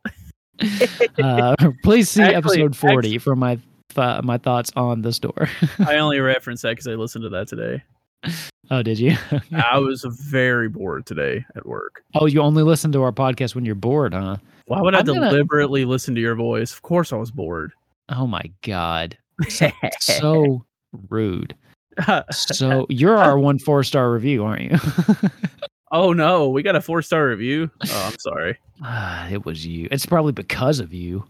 [1.24, 3.56] uh, please see Actually- episode forty actually- for my
[3.90, 5.50] th- my thoughts on the store.
[5.80, 7.84] I only reference that because I listened to that today.
[8.72, 9.18] oh, did you?
[9.52, 12.04] I was very bored today at work.
[12.16, 14.38] oh, you only listen to our podcast when you're bored, huh?
[14.66, 16.72] Why would I I'm gonna- deliberately listen to your voice?
[16.74, 17.74] Of course, I was bored.
[18.10, 19.18] Oh my god,
[20.00, 20.66] so
[21.10, 21.56] rude.
[22.32, 24.78] So you're our one four star review, aren't you?
[25.92, 27.70] oh no, we got a four star review.
[27.90, 28.58] Oh, I'm sorry.
[29.32, 29.88] It was you.
[29.92, 31.26] It's probably because of you.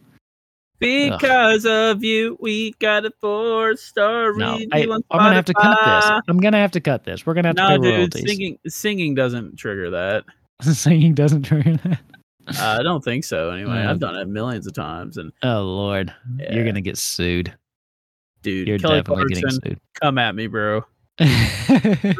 [0.79, 4.69] Because of you, we got a four star No, review.
[4.73, 6.21] I, I'm gonna have to cut this.
[6.27, 7.25] I'm gonna have to cut this.
[7.25, 8.23] We're gonna have to pay dude, royalties.
[8.27, 10.25] singing singing doesn't trigger that.
[10.61, 11.99] Singing doesn't trigger that.
[12.47, 13.51] Uh, I don't think so.
[13.51, 13.89] Anyway, Yeah.
[13.89, 16.13] I've done it millions of times, and Oh Lord,
[16.51, 17.53] you're gonna get sued.
[18.43, 19.79] Dude, You're Kelly definitely Clarkson, getting sued.
[20.01, 20.83] come at me, bro.
[21.19, 22.17] Isn't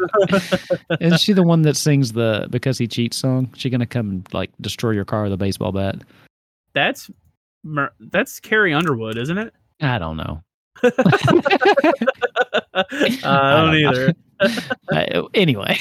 [1.18, 3.50] she the one that sings the "Because He Cheats" song?
[3.56, 5.96] She gonna come and like destroy your car with a baseball bat?
[6.74, 7.10] That's
[7.64, 9.52] Mer- that's Carrie Underwood, isn't it?
[9.80, 10.42] I don't know.
[10.84, 10.90] uh,
[13.24, 14.12] I don't either.
[14.92, 15.78] Uh, anyway,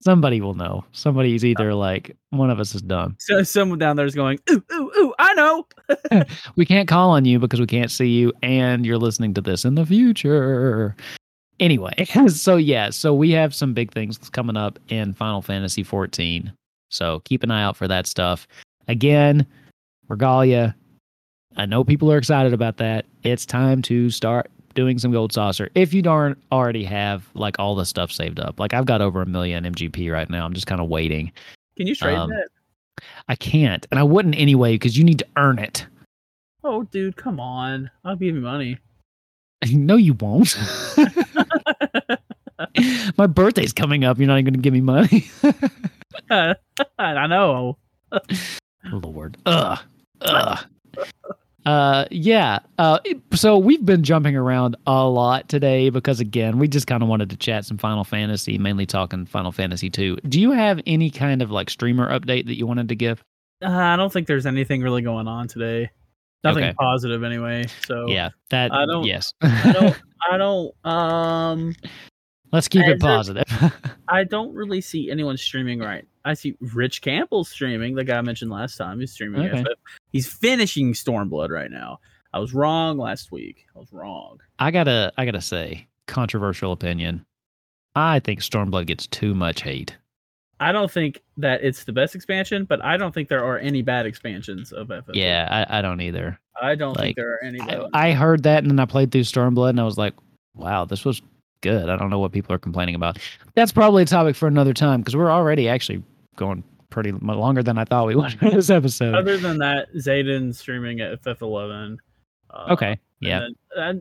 [0.00, 0.84] somebody will know.
[0.92, 3.16] Somebody's either like one of us is dumb.
[3.18, 5.66] So someone down there is going, ooh, ooh, ooh, I know.
[6.56, 9.64] We can't call on you because we can't see you, and you're listening to this
[9.64, 10.96] in the future.
[11.58, 11.92] Anyway,
[12.28, 16.52] so yeah, so we have some big things coming up in Final Fantasy 14.
[16.88, 18.48] So keep an eye out for that stuff.
[18.88, 19.46] Again,
[20.08, 20.74] Regalia.
[21.56, 23.06] I know people are excited about that.
[23.24, 25.68] It's time to start doing some gold saucer.
[25.74, 29.20] If you don't already have like all the stuff saved up, like I've got over
[29.20, 30.46] a million MGP right now.
[30.46, 31.30] I'm just kind of waiting.
[31.76, 32.48] Can you trade Um, that?
[33.28, 35.86] I can't, and I wouldn't anyway because you need to earn it.
[36.64, 37.90] Oh, dude, come on.
[38.04, 38.78] I'll give you money.
[39.70, 40.56] No, you won't.
[43.18, 44.16] My birthday's coming up.
[44.18, 45.30] You're not even going to give me money.
[46.98, 47.76] I know.
[48.90, 49.36] Lord.
[49.44, 49.78] Ugh.
[50.22, 50.58] Ugh.
[51.66, 52.60] Uh yeah.
[52.78, 52.98] Uh
[53.34, 57.30] so we've been jumping around a lot today because again, we just kind of wanted
[57.30, 60.16] to chat some Final Fantasy, mainly talking Final Fantasy 2.
[60.28, 63.22] Do you have any kind of like streamer update that you wanted to give?
[63.62, 65.90] Uh, I don't think there's anything really going on today.
[66.42, 66.74] Nothing Okay.
[66.78, 67.66] positive anyway.
[67.86, 68.30] So Yeah.
[68.48, 69.32] That I don't- yes.
[69.42, 70.00] I don't.
[70.30, 70.74] I don't.
[70.86, 71.74] Um.
[72.52, 73.44] Let's keep it positive.
[74.08, 76.04] I don't really see anyone streaming right.
[76.24, 78.98] I see Rich Campbell streaming, the guy I mentioned last time.
[78.98, 79.62] He's streaming Okay.
[79.62, 79.99] FF.
[80.10, 82.00] He's finishing Stormblood right now.
[82.32, 83.66] I was wrong last week.
[83.74, 84.38] I was wrong.
[84.58, 87.24] I got to I got to say, controversial opinion.
[87.96, 89.96] I think Stormblood gets too much hate.
[90.60, 93.80] I don't think that it's the best expansion, but I don't think there are any
[93.82, 95.14] bad expansions of FF.
[95.14, 96.38] Yeah, I, I don't either.
[96.60, 97.60] I don't like, think there are any.
[97.60, 97.86] I.
[97.94, 100.14] I heard that and then I played through Stormblood and I was like,
[100.54, 101.22] wow, this was
[101.62, 101.88] good.
[101.88, 103.18] I don't know what people are complaining about.
[103.54, 106.02] That's probably a topic for another time because we're already actually
[106.36, 109.14] going pretty longer than I thought we would for this episode.
[109.14, 111.96] Other than that, Zayden streaming at FF11.
[112.50, 112.98] Uh, okay.
[113.20, 113.48] Yeah.
[113.78, 113.94] uh,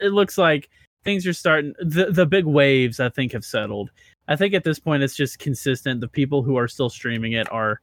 [0.00, 0.68] it looks like
[1.04, 1.74] things are starting.
[1.80, 3.90] The the big waves, I think, have settled.
[4.28, 6.00] I think at this point, it's just consistent.
[6.00, 7.80] The people who are still streaming it are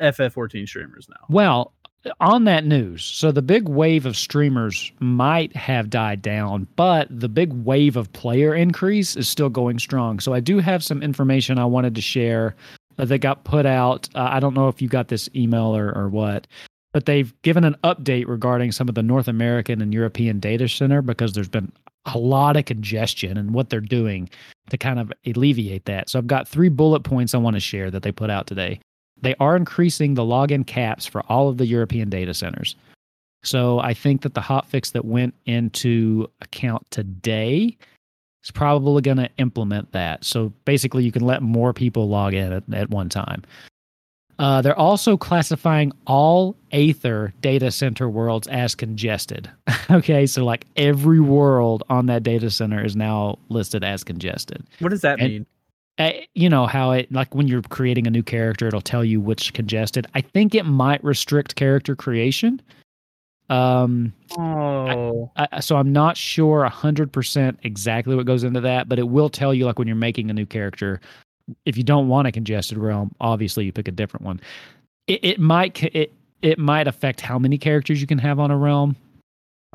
[0.00, 1.24] FF14 streamers now.
[1.28, 1.72] Well,
[2.20, 7.28] on that news, so the big wave of streamers might have died down, but the
[7.28, 10.20] big wave of player increase is still going strong.
[10.20, 12.54] So I do have some information I wanted to share
[12.96, 14.08] that got put out.
[14.14, 16.46] Uh, I don't know if you got this email or, or what,
[16.92, 21.02] but they've given an update regarding some of the North American and European data center
[21.02, 21.72] because there's been
[22.06, 24.28] a lot of congestion and what they're doing
[24.70, 26.10] to kind of alleviate that.
[26.10, 28.80] So I've got three bullet points I want to share that they put out today
[29.24, 32.76] they are increasing the login caps for all of the European data centers.
[33.42, 37.76] So I think that the hotfix that went into account today
[38.44, 40.24] is probably going to implement that.
[40.24, 43.42] So basically, you can let more people log in at, at one time.
[44.38, 49.48] Uh, they're also classifying all Aether data center worlds as congested.
[49.90, 54.64] okay, so like every world on that data center is now listed as congested.
[54.80, 55.46] What does that And- mean?
[55.96, 59.20] Uh, you know how it like when you're creating a new character, it'll tell you
[59.20, 60.08] which congested.
[60.12, 62.60] I think it might restrict character creation.
[63.50, 68.98] Um, Oh, I, so I'm not sure hundred percent exactly what goes into that, but
[68.98, 71.00] it will tell you like when you're making a new character.
[71.66, 74.40] If you don't want a congested realm, obviously you pick a different one.
[75.06, 78.56] It, it might it it might affect how many characters you can have on a
[78.56, 78.96] realm.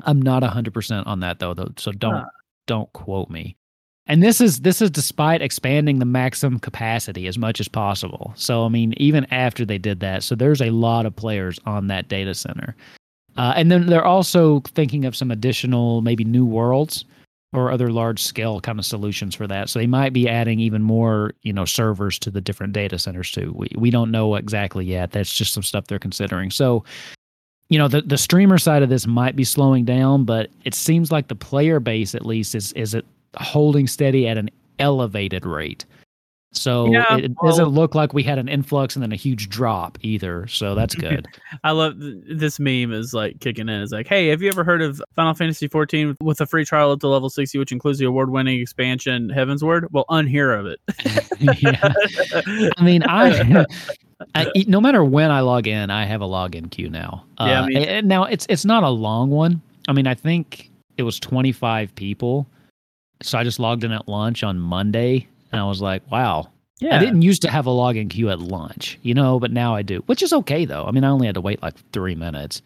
[0.04, 1.72] I'm not hundred percent on that though, though.
[1.76, 2.24] So don't Huh.
[2.66, 3.56] don't quote me.
[4.06, 8.32] And this is this is despite expanding the maximum capacity as much as possible.
[8.34, 11.86] So I mean, even after they did that, so there's a lot of players on
[11.86, 12.74] that data center.
[13.40, 17.06] Uh, and then they're also thinking of some additional, maybe new worlds
[17.54, 19.70] or other large scale kind of solutions for that.
[19.70, 23.30] So they might be adding even more, you know, servers to the different data centers
[23.30, 23.54] too.
[23.56, 25.12] We we don't know exactly yet.
[25.12, 26.50] That's just some stuff they're considering.
[26.50, 26.84] So,
[27.70, 31.10] you know, the the streamer side of this might be slowing down, but it seems
[31.10, 33.06] like the player base at least is is it
[33.38, 35.86] holding steady at an elevated rate.
[36.52, 39.98] So Yeah, it doesn't look like we had an influx and then a huge drop
[40.02, 40.46] either.
[40.48, 41.26] So that's good.
[41.62, 43.80] I love th- this meme is like kicking in.
[43.82, 46.90] It's like, hey, have you ever heard of Final Fantasy 14 with a free trial
[46.90, 49.86] up to level 60, which includes the award-winning expansion Heavensward?
[49.92, 50.80] Well, unhear of it.
[51.62, 51.92] yeah.
[52.76, 53.64] I mean, I
[54.66, 57.24] no matter when I log in, I have a login queue now.
[57.38, 57.80] Yeah, Uh, me too.
[57.82, 59.62] and now it's it's not a long one.
[59.88, 62.46] I mean, I think it was 25 people.
[63.22, 66.50] So I just logged in at lunch on Monday and I was like, wow.
[66.78, 69.74] yeah, I didn't used to have a login queue at lunch, you know, but now
[69.74, 70.84] I do, which is okay though.
[70.84, 72.62] I mean, I only had to wait like 3 minutes.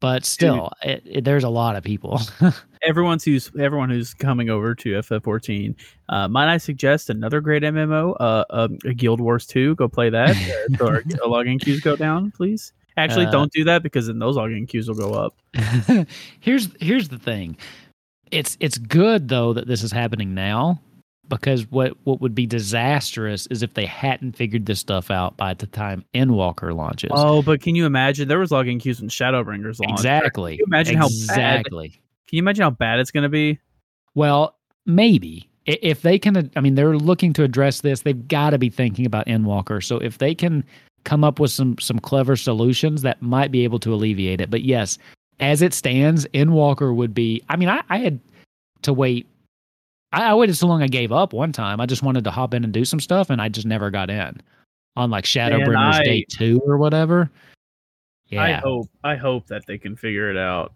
[0.00, 2.20] But still, it, it, there's a lot of people.
[2.86, 5.74] everyone's who's everyone who's coming over to FF14.
[6.10, 9.76] Uh, might I suggest another great MMO, uh, um, Guild Wars 2?
[9.76, 10.30] Go play that.
[10.74, 12.74] uh, so our login queues go down, please.
[12.96, 15.34] Actually, Uh, don't do that because then those login queues will go up.
[16.40, 17.56] here's here's the thing.
[18.30, 20.80] It's it's good though that this is happening now
[21.28, 25.54] because what what would be disastrous is if they hadn't figured this stuff out by
[25.54, 27.10] the time Endwalker launches.
[27.12, 28.28] Oh, but can you imagine?
[28.28, 30.00] There was login queues when Shadowbringers launched.
[30.00, 30.56] exactly.
[30.56, 31.60] Can you imagine how bad?
[31.60, 31.88] exactly.
[31.90, 33.58] Can you imagine how bad it's going to be?
[34.14, 34.56] Well,
[34.86, 36.50] maybe if they can.
[36.56, 38.02] I mean, they're looking to address this.
[38.02, 39.82] They've got to be thinking about Endwalker.
[39.82, 40.64] So if they can
[41.04, 44.50] come up with some some clever solutions, that might be able to alleviate it.
[44.50, 44.98] But yes,
[45.40, 47.42] as it stands, Endwalker would be.
[47.48, 48.20] I mean, I, I had
[48.82, 49.26] to wait.
[50.14, 50.82] I, I waited so long.
[50.82, 51.80] I gave up one time.
[51.80, 54.10] I just wanted to hop in and do some stuff, and I just never got
[54.10, 54.40] in
[54.96, 57.30] on like Shadowbringers I- Day Two or whatever.
[58.28, 58.88] Yeah, I hope.
[59.04, 60.72] I hope that they can figure it out.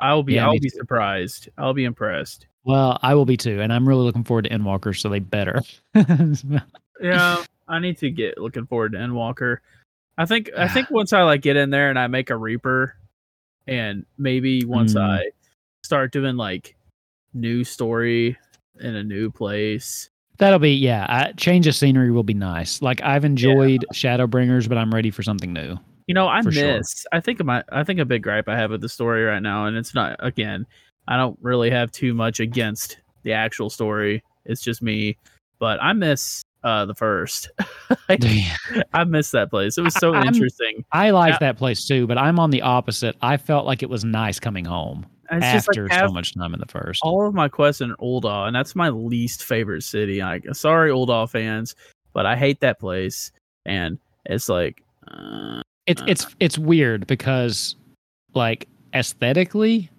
[0.00, 0.34] I'll be.
[0.34, 0.70] Yeah, I'll be too.
[0.70, 1.48] surprised.
[1.58, 2.46] I'll be impressed.
[2.64, 4.98] well, I will be too, and I'm really looking forward to Endwalker.
[4.98, 5.60] So they better.
[7.02, 9.58] Yeah, I need to get looking forward to Endwalker.
[10.18, 10.50] I think.
[10.56, 12.94] I think once I like get in there and I make a Reaper,
[13.66, 15.00] and maybe once Mm.
[15.00, 15.30] I
[15.82, 16.76] start doing like
[17.32, 18.36] new story
[18.80, 20.08] in a new place.
[20.38, 21.06] That'll be yeah.
[21.08, 22.80] I, change of scenery will be nice.
[22.80, 25.76] Like I've enjoyed Shadowbringers, but I'm ready for something new.
[26.06, 26.78] You know, I For sure.
[26.78, 27.06] miss.
[27.12, 27.62] I think my.
[27.70, 30.16] I think a big gripe I have with the story right now, and it's not.
[30.20, 30.66] Again,
[31.06, 34.22] I don't really have too much against the actual story.
[34.46, 35.18] It's just me,
[35.58, 37.50] but I miss uh the first.
[38.08, 38.54] I,
[38.94, 39.76] I miss that place.
[39.78, 40.84] It was so I- interesting.
[40.90, 41.38] I like Yeah.
[41.40, 43.14] that place too, but I'm on the opposite.
[43.20, 46.34] I felt like it was nice coming home It's just after like half, so much
[46.34, 47.00] time in the first.
[47.02, 50.20] all of my quests in Ul'dah, and that's my least favorite city.
[50.22, 51.74] I sorry, Ul'dah fans,
[52.12, 53.30] but I hate that place,
[53.64, 54.82] and it's like.
[55.08, 57.76] Uh, It's it's it's weird because
[58.34, 59.90] like aesthetically,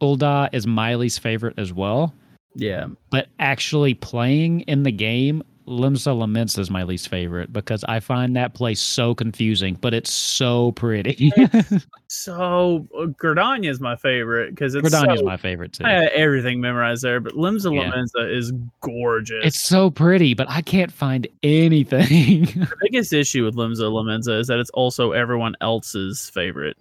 [0.00, 2.14] Ul'dah is my least favorite as well.
[2.54, 5.42] yeah, But actually playing in the game,
[5.72, 10.12] Limsa Lominsa is my least favorite because I find that place so confusing, but it's
[10.12, 11.32] so pretty.
[12.08, 15.84] so uh, is my favorite because it's Gridania is so- my favorite too.
[15.84, 17.90] I had everything memorized there, but Limbs of Yeah.
[17.90, 19.44] Lamenza is gorgeous.
[19.44, 22.44] It's so pretty, but I can't find anything.
[22.44, 26.76] the biggest issue with Limbs of Lamenza is that it's also everyone else's favorite.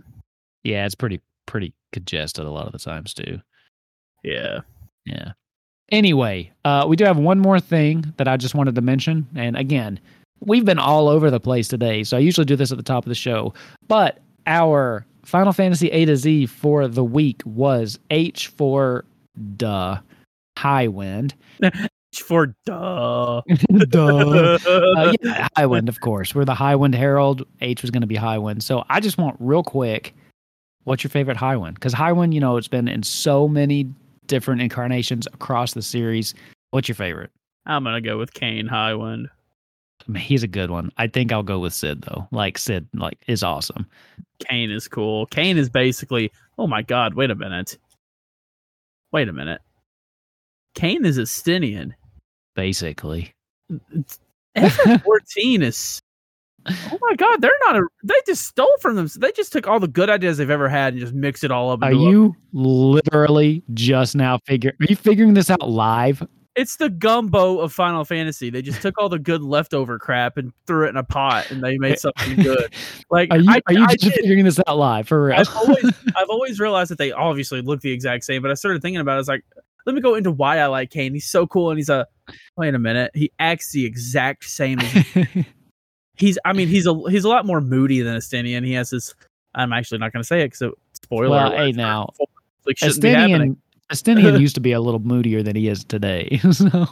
[0.64, 3.42] yeah, it's pretty pretty congested a lot of the times too.
[4.24, 4.60] Yeah.
[5.06, 5.32] Yeah.
[5.92, 9.58] Anyway, uh, we do have one more thing that I just wanted to mention, and
[9.58, 10.00] again,
[10.40, 13.06] we've been all over the place today, so I usually do this at the top
[13.06, 13.54] of the show,
[13.88, 19.06] but our Final Fantasy A to Z for the week was H for
[19.58, 19.98] duh,
[20.58, 21.36] High Wind.
[21.64, 23.42] H for duh.
[23.90, 24.58] duh.
[24.66, 26.34] Uh, yeah, High Wind, of course.
[26.34, 27.46] We're the High Wind Herald.
[27.62, 28.64] H was going to be High Wind.
[28.64, 30.14] So I just want real quick,
[30.84, 31.76] what's your favorite High Wind?
[31.76, 33.90] Because High Wind, you know, it's been in so many
[34.26, 36.34] different incarnations across the series.
[36.72, 37.32] What's your favorite?
[37.66, 39.28] I'm gonna go with Kain Highwind.
[40.08, 40.92] I mean, he's a good one.
[40.98, 42.28] I think I'll go with Sid though.
[42.32, 43.86] Like Sid, like is awesome.
[44.40, 45.28] Kain is cool.
[45.28, 46.32] Kain is basically.
[46.58, 47.14] Oh my god!
[47.14, 47.78] Wait a minute.
[49.12, 49.62] Wait a minute.
[50.76, 51.94] Kain is Estinian.
[52.56, 53.34] Basically,
[54.58, 56.02] F14 is.
[56.68, 57.42] Oh my god!
[57.42, 57.88] They're not a.
[58.04, 59.10] They just stole from them.
[59.18, 61.72] They just took all the good ideas they've ever had and just mixed it all
[61.72, 61.82] up.
[61.84, 64.76] are a- you literally just now figuring?
[64.82, 66.26] Are you figuring this out live?
[66.56, 68.50] It's the gumbo of Final Fantasy.
[68.50, 71.64] They just took all the good leftover crap and threw it in a pot, and
[71.64, 72.74] they made something good.
[73.10, 74.22] Like Are you I, are you I just did.
[74.22, 75.40] figuring this out live for real?
[75.40, 75.86] I've always
[76.16, 79.14] I've always realized that they obviously look the exact same, but I started thinking about
[79.14, 79.16] it.
[79.16, 79.44] I was like,
[79.86, 81.14] let me go into why I like Kain.
[81.14, 82.06] He's so cool, and he's a
[82.58, 83.12] wait a minute.
[83.14, 84.80] He acts the exact same.
[84.80, 85.06] As,
[86.16, 88.66] he's I mean he's a he's a lot more moody than Estinian.
[88.66, 89.14] He has this.
[89.56, 91.30] I'm actually not going to say it because spoiler.
[91.30, 92.10] Well, alert hey, now,
[92.66, 93.58] like shouldn't be happening.
[93.92, 96.40] Estinian Estinian used to be a little moodier than he is today.
[96.52, 96.88] so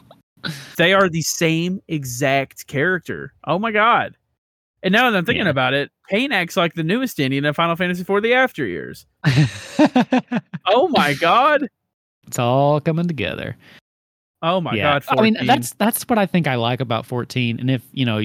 [0.77, 3.33] They are the same exact character.
[3.45, 4.15] Oh my god.
[4.83, 5.51] And now that I'm thinking Yeah.
[5.51, 9.05] about it, Kain acts like the new Estinian in Final Fantasy IV: the after years.
[10.71, 11.67] Oh my god.
[12.27, 13.55] it's all coming together.
[14.41, 14.99] Oh my yeah.
[14.99, 15.17] god.
[15.17, 18.21] I mean that's that's what I think I like about 14 and if, you know,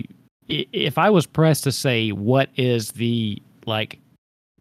[0.48, 3.98] if I was pressed to say what is the like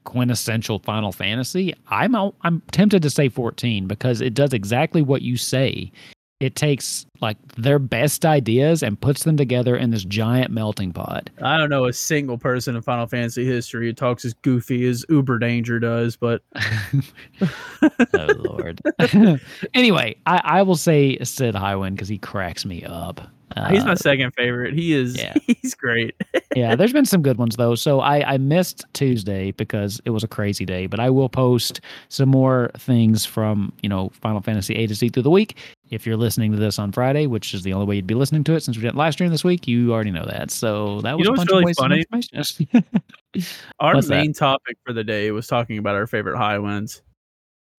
[0.04, 5.38] quintessential Final Fantasy, I'm I'm tempted to say 14 because it does exactly what you
[5.38, 5.92] say.
[6.40, 11.30] It takes like their best ideas and puts them together in this giant melting pot.
[11.42, 15.06] I don't know a single person in Final Fantasy history who talks as goofy as
[15.06, 16.42] Urianger does, but
[18.14, 18.82] oh lord.
[19.74, 23.22] anyway, I, I will say Sid Highwind because he cracks me up.
[23.70, 24.74] He's Uh, my second favorite.
[24.74, 25.34] He is yeah.
[25.48, 26.16] he's great.
[26.56, 27.76] yeah, there's been some good ones though.
[27.76, 31.82] So I, I missed Tuesday because it was a crazy day, but I will post
[32.10, 35.58] some more things from, you know, Final Fantasy A to Z through the week.
[35.90, 38.44] If you're listening to this on Friday, which is the only way you'd be listening
[38.46, 40.50] to it since we didn't live stream this week, you already know that.
[40.50, 42.06] So that was know a bunch really of funny?
[43.80, 44.16] Our What's that?
[44.16, 47.02] main topic for the day was talking about our favorite high winds.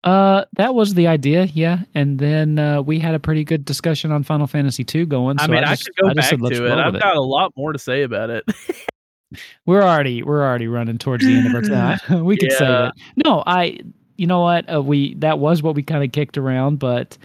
[0.05, 1.79] Uh that was the idea, yeah.
[1.93, 5.39] And then uh, we had a pretty good discussion on Final Fantasy 2 going.
[5.39, 6.71] I mean, I, just- could go just back said, to it.
[6.77, 8.45] I've got a lot more to say about it.
[9.65, 11.61] we're already we're already running towards the end of our
[12.07, 12.23] time.
[12.25, 12.93] we could say it.
[13.25, 13.79] No, I
[14.17, 14.71] you know what?
[14.73, 17.17] Uh, we that was what we kind of kicked around, but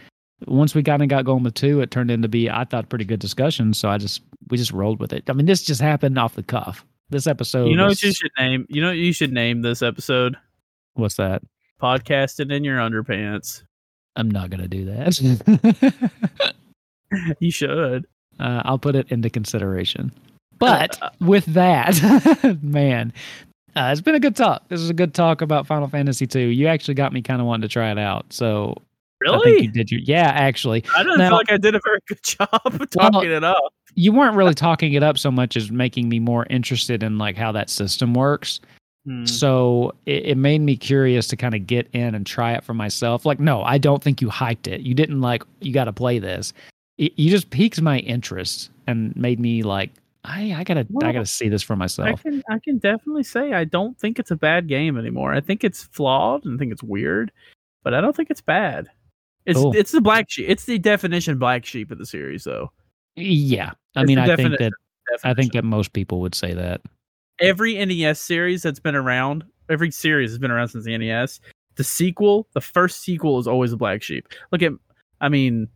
[0.46, 3.04] once we kind of got going with two, it turned into be I thought pretty
[3.04, 3.74] good discussion.
[3.74, 5.28] So I just we just rolled with it.
[5.28, 6.84] I mean, this just happened off the cuff.
[7.10, 7.66] This episode.
[7.66, 8.66] you know was- what you should name?
[8.68, 10.36] You know what you should name this episode?
[10.94, 11.42] what's that?
[11.80, 13.62] Podcasting in your underpants.
[14.16, 16.52] I'm not gonna do that.
[17.40, 18.06] You should.
[18.38, 20.12] uh, I'll put it into consideration.
[20.58, 21.98] But with that,
[22.62, 23.12] man,
[23.74, 24.68] uh, it's been a good talk.
[24.68, 26.38] This is a good talk about Final Fantasy 2.
[26.38, 28.26] You actually got me kind of wanting to try it out.
[28.32, 28.74] So
[29.28, 30.30] I think you did your yeah.
[30.34, 33.42] Actually, I don't Now- feel like I did a very good job of talking it
[33.42, 33.56] up.
[33.96, 37.36] you weren't really talking it up so much as making me more interested in like
[37.36, 38.60] how that system works.
[39.06, 39.24] Hmm.
[39.24, 42.74] So it, it made me curious to kind of get in and try it for
[42.74, 43.24] myself.
[43.24, 44.82] Like, no, I don't think you hyped it.
[44.82, 46.52] You didn't like you got to play this.
[46.98, 49.90] It, you just piqued my interest and made me like,
[50.22, 52.08] I I gotta I gotta see this for myself.
[52.08, 55.32] I can I can definitely say I don't think it's a bad game anymore.
[55.32, 57.32] I think it's flawed and think it's weird,
[57.82, 58.90] but I don't think it's bad.
[59.46, 59.74] It's Cool.
[59.74, 60.44] it's the black sheep.
[60.46, 62.70] It's the definition black sheep of the series, though.
[63.16, 64.72] Yeah, I It's mean, I think definition
[65.10, 66.82] that I think that most people would say that.
[67.40, 71.40] Every NES series that's been around, every series has been around since the NES.
[71.76, 74.28] The sequel, the first sequel, is always a black sheep.
[74.52, 74.72] Look at,
[75.20, 75.68] I mean,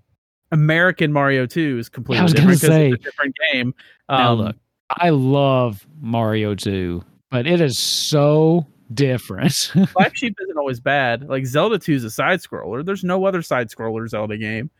[0.52, 2.90] American Mario Two is completely was different because say.
[2.90, 3.74] it's a different game.
[4.08, 4.56] Now Um, look,
[4.90, 9.72] I love Mario 2, but it is so different.
[9.94, 11.28] Black Sheep isn't always bad.
[11.28, 12.84] Like Zelda 2 is a side scroller.
[12.84, 14.70] There's no other side scroller Zelda game.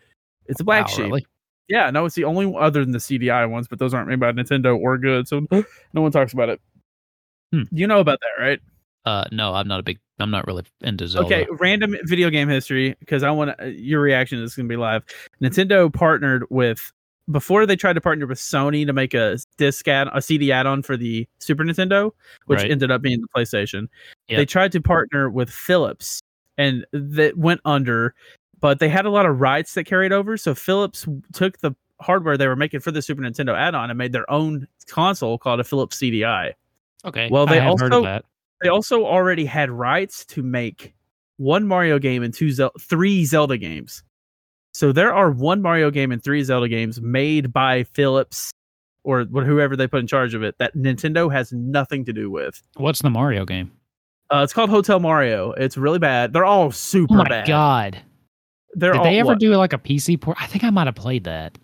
[0.47, 1.05] It's a Black Wow, Sheep.
[1.07, 1.27] really?
[1.69, 4.21] Yeah, no, it's the only one other than the CDI ones, but those aren't made
[4.21, 5.47] by Nintendo or good, so
[5.95, 6.61] no one talks about it.
[7.55, 7.63] Hmm.
[7.77, 8.61] You know about that, right?
[9.05, 9.99] Uh, no, I'm not a big.
[10.19, 11.27] I'm not really into Zelda.
[11.27, 14.77] Okay, random video game history because I want your reaction This is going to be
[14.77, 15.03] live.
[15.43, 16.93] Nintendo partnered with
[17.31, 20.83] before they tried to partner with Sony to make a disc add a CD add-on
[20.83, 22.13] for the Super Nintendo,
[22.47, 22.71] which Right.
[22.71, 23.89] ended up being the PlayStation.
[24.29, 24.37] Yep.
[24.39, 26.21] They tried to partner with Philips
[26.59, 28.15] and that went under,
[28.61, 30.37] but they had a lot of rights that carried over.
[30.37, 34.13] So Philips took the hardware they were making for the Super Nintendo add-on and made
[34.13, 36.53] their own console called a Philips CDI.
[37.05, 37.29] Okay.
[37.31, 38.25] Well, they I have heard of also- that.
[38.63, 40.95] They also already had rights to make
[41.37, 44.03] one Mario game and two Zel- three Zelda games.
[44.73, 48.51] So there are one Mario game and three Zelda games made by Philips
[49.03, 52.63] or whoever they put in charge of it that Nintendo has nothing to do with.
[52.77, 53.71] What's the Mario game?
[54.33, 55.53] Uh, it's called Hotel Mario.
[55.53, 56.33] It's really bad.
[56.33, 57.21] They're all super bad.
[57.21, 57.47] Oh my bad.
[57.47, 57.99] god!
[58.73, 59.41] They're Did all they ever what?
[59.41, 60.39] do like a PC port?
[60.41, 61.59] I think I might have played that.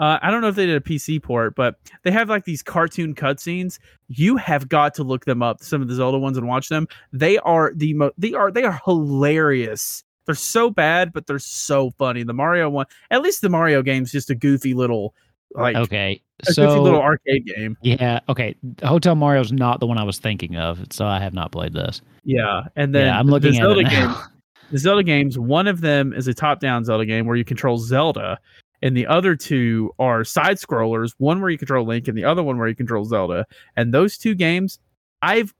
[0.00, 2.62] Uh, I don't know if they did a PC port, but they have like these
[2.62, 3.78] cartoon cutscenes.
[4.08, 6.88] You have got to look them up, some of the Zelda ones, and watch them.
[7.12, 10.02] They are the mo- they are they are hilarious.
[10.26, 12.22] They're so bad, but they're so funny.
[12.22, 15.14] The Mario one, at least the Mario game's just a goofy little
[15.54, 16.22] like Okay.
[16.48, 17.76] a So goofy little arcade game.
[17.82, 18.54] yeah, okay.
[18.84, 22.00] Hotel Mario's not the one I was thinking of, so I have not played this.
[22.24, 23.90] Yeah, and then yeah, I'm the looking at Zelda it now.
[23.90, 24.28] games.
[24.70, 28.38] The Zelda games, one of them is a top-down Zelda game where you control Zelda,
[28.82, 31.14] and the other two are side scrollers.
[31.18, 33.46] One where you control Link, and the other one where you control Zelda.
[33.76, 34.78] And those two games,
[35.22, 35.54] I've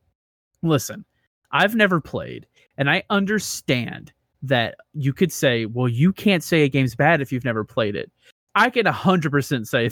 [0.62, 1.04] listen,
[1.52, 2.46] I've never played,
[2.78, 4.12] and I understand
[4.42, 7.96] that you could say, well, you can't say a game's bad if you've never played
[7.96, 8.10] it.
[8.54, 9.90] I can hundred percent say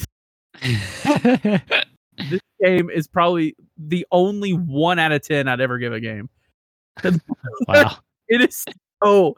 [0.63, 6.29] this game is probably the only one out of ten I'd ever give a game.
[7.69, 7.99] wow.
[8.29, 8.65] It is
[9.03, 9.37] so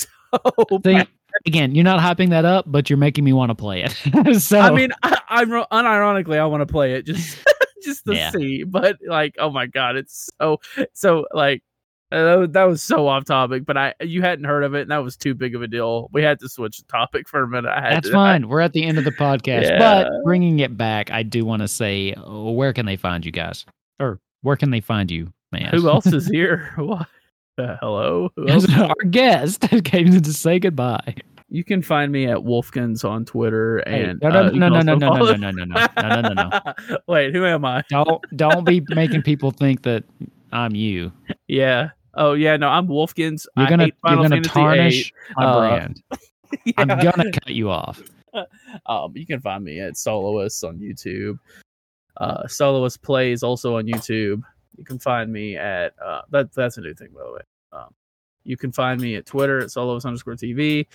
[0.00, 0.78] so.
[0.78, 1.08] Bad.
[1.46, 4.40] Again, you're not hyping that up, but you're making me want to play it.
[4.40, 7.38] so I mean, I, I'm unironically, I want to play it just
[7.82, 8.30] just to Yeah.
[8.30, 8.64] see.
[8.64, 10.58] But like, oh my god, it's so
[10.94, 11.62] so like.
[12.10, 14.98] uh, that was- so off topic, but I you hadn't heard of it, and that
[15.04, 16.08] was too big of a deal.
[16.12, 17.68] We had to switch the topic for a minute.
[17.70, 18.48] I had that's to, fine.
[18.48, 19.78] We're at the end of the podcast, Yeah.
[19.78, 23.66] but bringing it back, I do want to say, where can they find you guys,
[24.00, 25.68] or where can they find you, man?
[25.74, 26.72] Who else is here?
[26.76, 27.06] What?
[27.58, 28.30] Uh, hello.
[28.78, 31.14] Our guest came to say goodbye.
[31.50, 34.80] You can find me at Wolfkins on Twitter Hey, and no, no, uh, no, no,
[34.82, 36.98] no, no, no, no, no, no, no, no, no, no.
[37.08, 37.82] Wait, who am I?
[37.88, 40.04] Don't don't be making people think that
[40.52, 41.10] I'm you.
[41.48, 41.90] Yeah.
[42.14, 43.46] Oh yeah, no, I'm Wolfkins.
[43.56, 46.02] You're gonna hate you're gonna Fantasy tarnish my Uh, brand.
[46.52, 46.74] VIII.
[46.76, 48.02] I'm gonna cut you off.
[48.86, 51.38] Um, you can find me at Soloist on YouTube.
[52.18, 54.42] Uh, Soloist plays also on YouTube.
[54.76, 56.52] You can find me at uh, that.
[56.54, 57.40] That's a new thing, by the way.
[57.72, 57.94] Um,
[58.44, 60.86] you can find me at Twitter at Soloist underscore TV.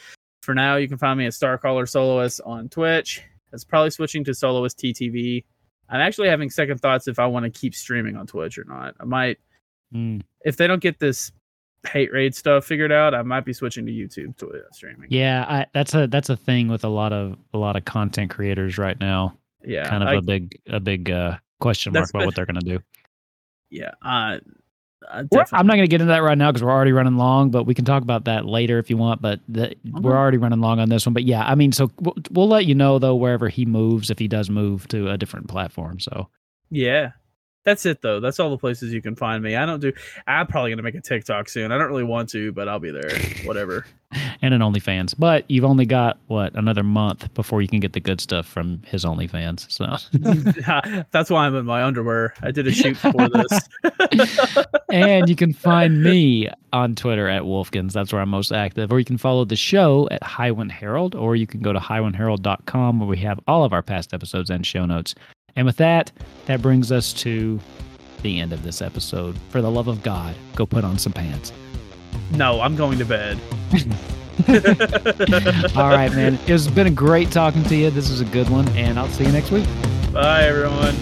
[0.42, 3.22] For now, you can find me at Starcaller Soloist on Twitch.
[3.52, 5.44] It's probably switching to Soloist TTV.
[5.90, 8.96] I'm actually having second thoughts if I want to keep streaming on Twitch or not.
[9.00, 9.38] I might,
[9.94, 10.22] Mm.
[10.44, 11.32] if they don't get this
[11.88, 15.08] hate raid stuff figured out, I might be switching to YouTube to uh, streaming.
[15.12, 18.32] Yeah, I, that's a that's a thing with a lot of a lot of content
[18.32, 19.38] creators right now.
[19.64, 19.88] yeah.
[19.88, 22.62] kind of I- a big a big uh, question mark about been- what they're gonna
[22.62, 22.80] do.
[23.74, 23.92] Yeah.
[24.02, 24.40] Uh,
[25.10, 25.24] uh.
[25.52, 27.64] I'm not going to get into that right now because we're already running long, but
[27.66, 29.22] we can talk about that later if you want.
[29.22, 31.14] But the, we're already running long on this one.
[31.14, 34.20] But yeah, I mean, so we'll, we'll let you know though wherever he moves if
[34.20, 36.00] he does move to a different platform.
[36.00, 36.30] So
[36.70, 37.12] Yeah.
[37.64, 38.20] That's it though.
[38.20, 39.56] That's all the places you can find me.
[39.56, 39.94] I don't do
[40.28, 41.72] I'm probably gonna make a TikTok soon.
[41.72, 43.18] I don't really want to, but I'll be there.
[43.46, 43.86] Whatever.
[44.42, 48.00] and an OnlyFans, but you've only got what another month before you can get the
[48.00, 49.72] good stuff from his OnlyFans.
[49.72, 49.86] So
[51.12, 52.34] That's why I'm in my underwear.
[52.42, 54.66] I did a shoot for this.
[54.92, 57.94] and you can find me on Twitter at Wolfkins.
[57.94, 58.92] That's where I'm most active.
[58.92, 63.00] Or you can follow the show at Highwind Herald, or you can go to highwindherald.com
[63.00, 65.16] where we have all of our past episodes and show notes.
[65.56, 66.12] And with that,
[66.46, 67.60] that brings us to
[68.22, 69.38] the end of this episode.
[69.50, 71.54] For the love of God, go put on some pants.
[72.32, 73.40] no, I'm going to bed.
[75.76, 76.40] All right, man.
[76.48, 77.90] It's been a great talking to you.
[77.92, 79.66] This is a good one, and I'll see you next week.
[80.12, 80.96] Bye everyone.